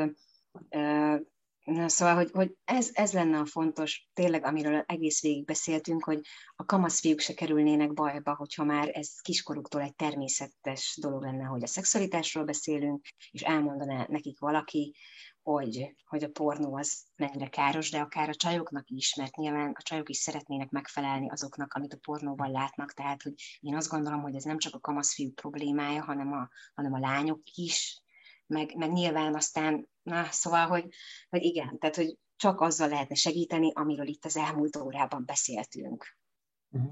[1.64, 6.20] Na, szóval, hogy, hogy ez, ez lenne a fontos, tényleg, amiről egész végig beszéltünk, hogy
[6.56, 11.64] a kamasz fiúk se kerülnének bajba, hogyha már ez kiskoruktól egy természetes dolog lenne, hogy
[11.64, 14.96] a szexualitásról beszélünk, és elmondaná nekik valaki,
[15.44, 19.82] hogy, hogy a pornó az mennyire káros, de akár a csajoknak is, mert nyilván a
[19.82, 24.36] csajok is szeretnének megfelelni azoknak, amit a pornóban látnak, tehát hogy én azt gondolom, hogy
[24.36, 28.02] ez nem csak a kamaszfiú problémája, hanem a, hanem a lányok is,
[28.48, 30.88] meg, meg nyilván aztán, na, szóval, hogy,
[31.30, 36.18] hogy igen, tehát hogy csak azzal lehetne segíteni, amiről itt az elmúlt órában beszéltünk.
[36.70, 36.92] Uh-huh.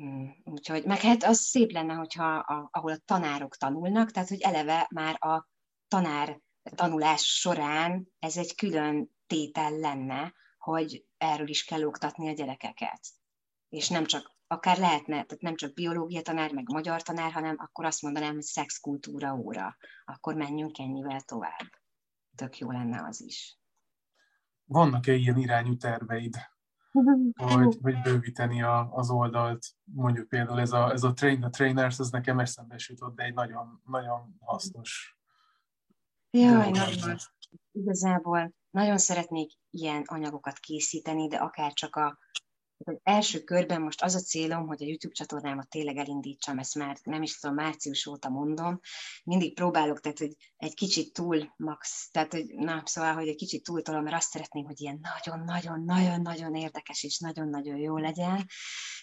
[0.00, 4.40] Mm, úgyhogy, meg hát az szép lenne, hogyha a, ahol a tanárok tanulnak, tehát hogy
[4.40, 5.48] eleve már a
[5.88, 13.00] tanár tanulás során ez egy külön tétel lenne, hogy erről is kell oktatni a gyerekeket.
[13.68, 17.84] És nem csak, akár lehetne, tehát nem csak biológia tanár, meg magyar tanár, hanem akkor
[17.84, 19.76] azt mondanám, hogy szexkultúra óra.
[20.04, 21.70] Akkor menjünk ennyivel tovább.
[22.36, 23.58] Tök jó lenne az is.
[24.64, 26.36] Vannak-e ilyen irányú terveid,
[27.34, 29.66] hogy, hogy bővíteni a, az oldalt?
[29.84, 33.34] Mondjuk például ez a, ez a Train the Trainers, ez nekem eszembe jutott, de egy
[33.34, 35.19] nagyon, nagyon hasznos
[36.30, 37.16] Jaj, nagyon.
[37.72, 42.18] Igazából nagyon szeretnék ilyen anyagokat készíteni, de akár csak a
[42.84, 46.96] az első körben most az a célom, hogy a YouTube csatornámat tényleg elindítsam, ezt már
[47.02, 48.80] nem is tudom, március óta mondom.
[49.24, 53.62] Mindig próbálok, tehát hogy egy kicsit túl max, tehát hogy na, szóval, hogy egy kicsit
[53.62, 58.46] túl tolom, mert azt szeretném, hogy ilyen nagyon-nagyon-nagyon-nagyon érdekes és nagyon-nagyon jó legyen.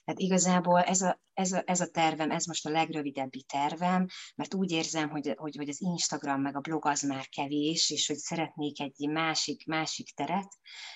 [0.03, 4.05] Tehát igazából ez a, ez, a, ez a tervem, ez most a legrövidebbi tervem,
[4.36, 8.07] mert úgy érzem, hogy, hogy, hogy az Instagram meg a blog az már kevés, és
[8.07, 10.47] hogy szeretnék egy másik, másik teret,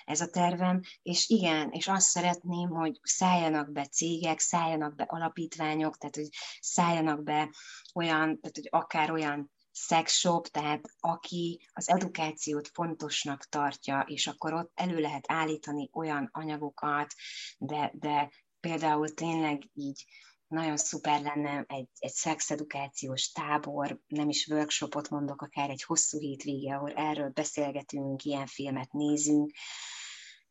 [0.06, 5.98] ez a tervem, és igen, és azt szeretném, hogy szálljanak be cégek, szálljanak be alapítványok,
[5.98, 7.50] tehát hogy szálljanak be
[7.94, 14.54] olyan, tehát hogy akár olyan sex shop, tehát aki az edukációt fontosnak tartja, és akkor
[14.54, 17.14] ott elő lehet állítani olyan anyagokat,
[17.58, 20.06] de, de például tényleg így
[20.48, 26.76] nagyon szuper lenne egy, egy szexedukációs tábor, nem is workshopot mondok, akár egy hosszú hétvége,
[26.76, 29.52] ahol erről beszélgetünk, ilyen filmet nézünk,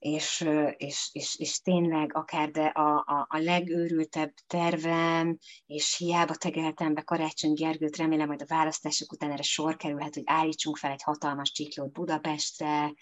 [0.00, 6.94] és, és, és, és tényleg akár de a, a, a legőrültebb tervem, és hiába tegeltem
[6.94, 11.02] be Karácsony Gergőt, remélem, hogy a választások után erre sor kerülhet, hogy állítsunk fel egy
[11.02, 12.94] hatalmas csiklót Budapestre,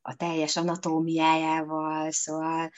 [0.00, 2.70] a teljes anatómiájával, szóval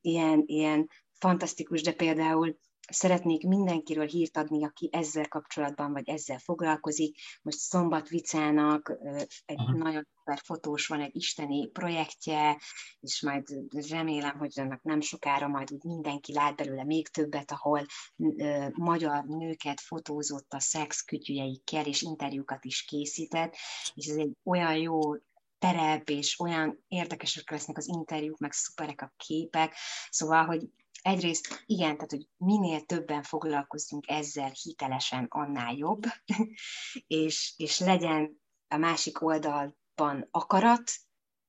[0.00, 2.58] ilyen, ilyen fantasztikus, de például
[2.92, 7.16] szeretnék mindenkiről hírt adni, aki ezzel kapcsolatban vagy ezzel foglalkozik.
[7.42, 8.98] Most Szombat Vicának
[9.44, 9.78] egy uh-huh.
[9.78, 12.60] nagyon szuper fotós van, egy isteni projektje,
[13.00, 13.46] és majd
[13.88, 19.24] remélem, hogy ennek nem sokára majd úgy mindenki lát belőle még többet, ahol ö, magyar
[19.24, 23.56] nőket fotózott a szex kütyüjeikkel, és interjúkat is készített,
[23.94, 25.00] és ez egy olyan jó
[25.58, 29.74] terep, és olyan érdekesek lesznek az interjúk, meg szuperek a képek,
[30.10, 30.62] szóval, hogy
[31.06, 36.02] egyrészt igen, tehát hogy minél többen foglalkozzunk ezzel hitelesen, annál jobb,
[37.06, 40.90] és, és legyen a másik oldalban akarat,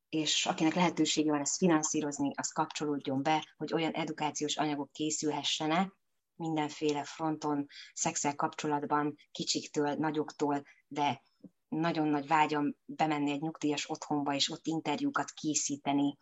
[0.09, 5.91] és akinek lehetősége van ezt finanszírozni, az kapcsolódjon be, hogy olyan edukációs anyagok készülhessenek,
[6.35, 11.21] mindenféle fronton, szexel kapcsolatban, kicsiktől, nagyoktól, de
[11.69, 16.17] nagyon nagy vágyam bemenni egy nyugdíjas otthonba, és ott interjúkat készíteni,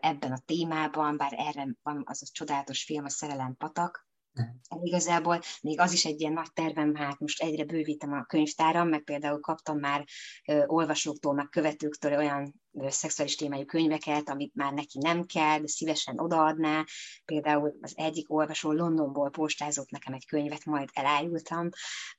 [0.00, 4.84] ebben a témában, bár erre van az a csodálatos film, a Szerelem Patak, mhm.
[4.84, 9.02] Igazából még az is egy ilyen nagy tervem, hát most egyre bővítem a könyvtáram, meg
[9.02, 10.04] például kaptam már
[10.46, 15.66] ö, olvasóktól, meg követőktől olyan ö, szexuális témájú könyveket, amit már neki nem kell, de
[15.66, 16.84] szívesen odaadná.
[17.24, 21.68] Például az egyik olvasó Londonból postázott nekem egy könyvet, majd elájultam.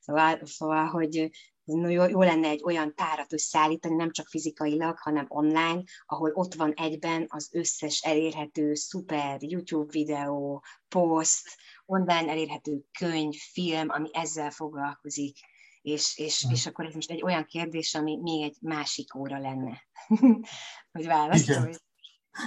[0.00, 1.30] Szóval, szóval hogy
[1.68, 6.72] jó, jó lenne egy olyan tárat összeállítani, nem csak fizikailag, hanem online, ahol ott van
[6.72, 11.48] egyben az összes elérhető szuper YouTube videó, post,
[11.86, 15.36] online elérhető könyv, film, ami ezzel foglalkozik.
[15.80, 16.50] És, és, mm.
[16.50, 19.82] és akkor ez most egy olyan kérdés, ami még egy másik óra lenne,
[20.92, 21.58] hogy válaszolj.
[21.58, 21.76] Igen.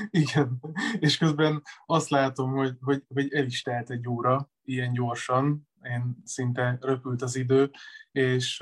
[0.09, 0.59] Igen,
[0.99, 6.15] és közben azt látom, hogy, hogy, hogy el is telt egy óra, ilyen gyorsan, én
[6.23, 7.71] szinte röpült az idő,
[8.11, 8.61] és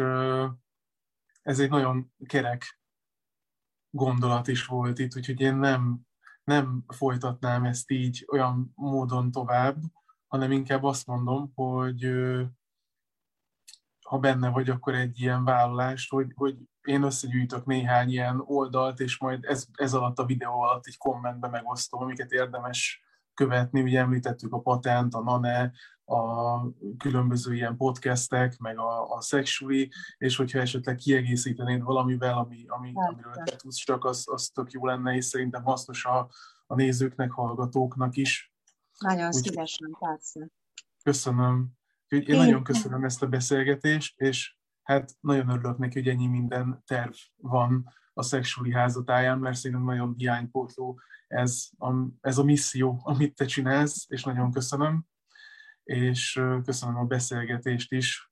[1.41, 2.79] ez egy nagyon kerek
[3.89, 5.99] gondolat is volt itt, úgyhogy én nem,
[6.43, 9.77] nem folytatnám ezt így olyan módon tovább,
[10.27, 12.11] hanem inkább azt mondom, hogy
[14.05, 19.17] ha benne vagy, akkor egy ilyen vállalást, hogy, hogy én összegyűjtök néhány ilyen oldalt, és
[19.17, 23.03] majd ez, ez alatt a videó alatt egy kommentbe megosztom, amiket érdemes
[23.33, 23.81] követni.
[23.81, 25.71] Ugye említettük a patent, a NANE,
[26.09, 26.63] a
[26.97, 33.33] különböző ilyen podcastek, meg a, a sexually, és hogyha esetleg kiegészítenéd valamivel, ami, ami, amiről
[33.33, 36.29] te tudsz csak, az, az tök jó lenne, és szerintem hasznos a,
[36.67, 38.53] a nézőknek, hallgatókk is.
[38.99, 40.49] Nagyon Úgy, szívesen, persze.
[41.03, 41.67] Köszönöm.
[42.07, 46.83] Én, én nagyon köszönöm ezt a beszélgetést, és hát nagyon örülök neki, hogy ennyi minden
[46.85, 53.35] terv van a Sexually házatáján, mert szerintem nagyon hiánypótló ez a, ez a misszió, amit
[53.35, 55.05] te csinálsz, és nagyon köszönöm
[55.89, 58.31] és köszönöm a beszélgetést is.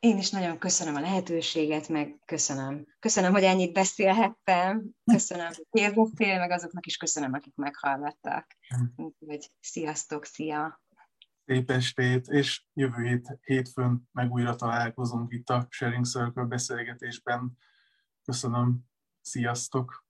[0.00, 2.86] Én is nagyon köszönöm a lehetőséget, meg köszönöm.
[2.98, 4.90] Köszönöm, hogy ennyit beszélhettem.
[5.04, 8.46] Köszönöm, hogy kérdeztél, meg azoknak is köszönöm, akik meghallgattak.
[8.96, 10.82] Úgyhogy sziasztok, szia!
[11.46, 17.58] Szép estét, és jövő hét, hétfőn meg újra találkozunk itt a Sharing Circle beszélgetésben.
[18.24, 18.80] Köszönöm,
[19.20, 20.04] sziasztok!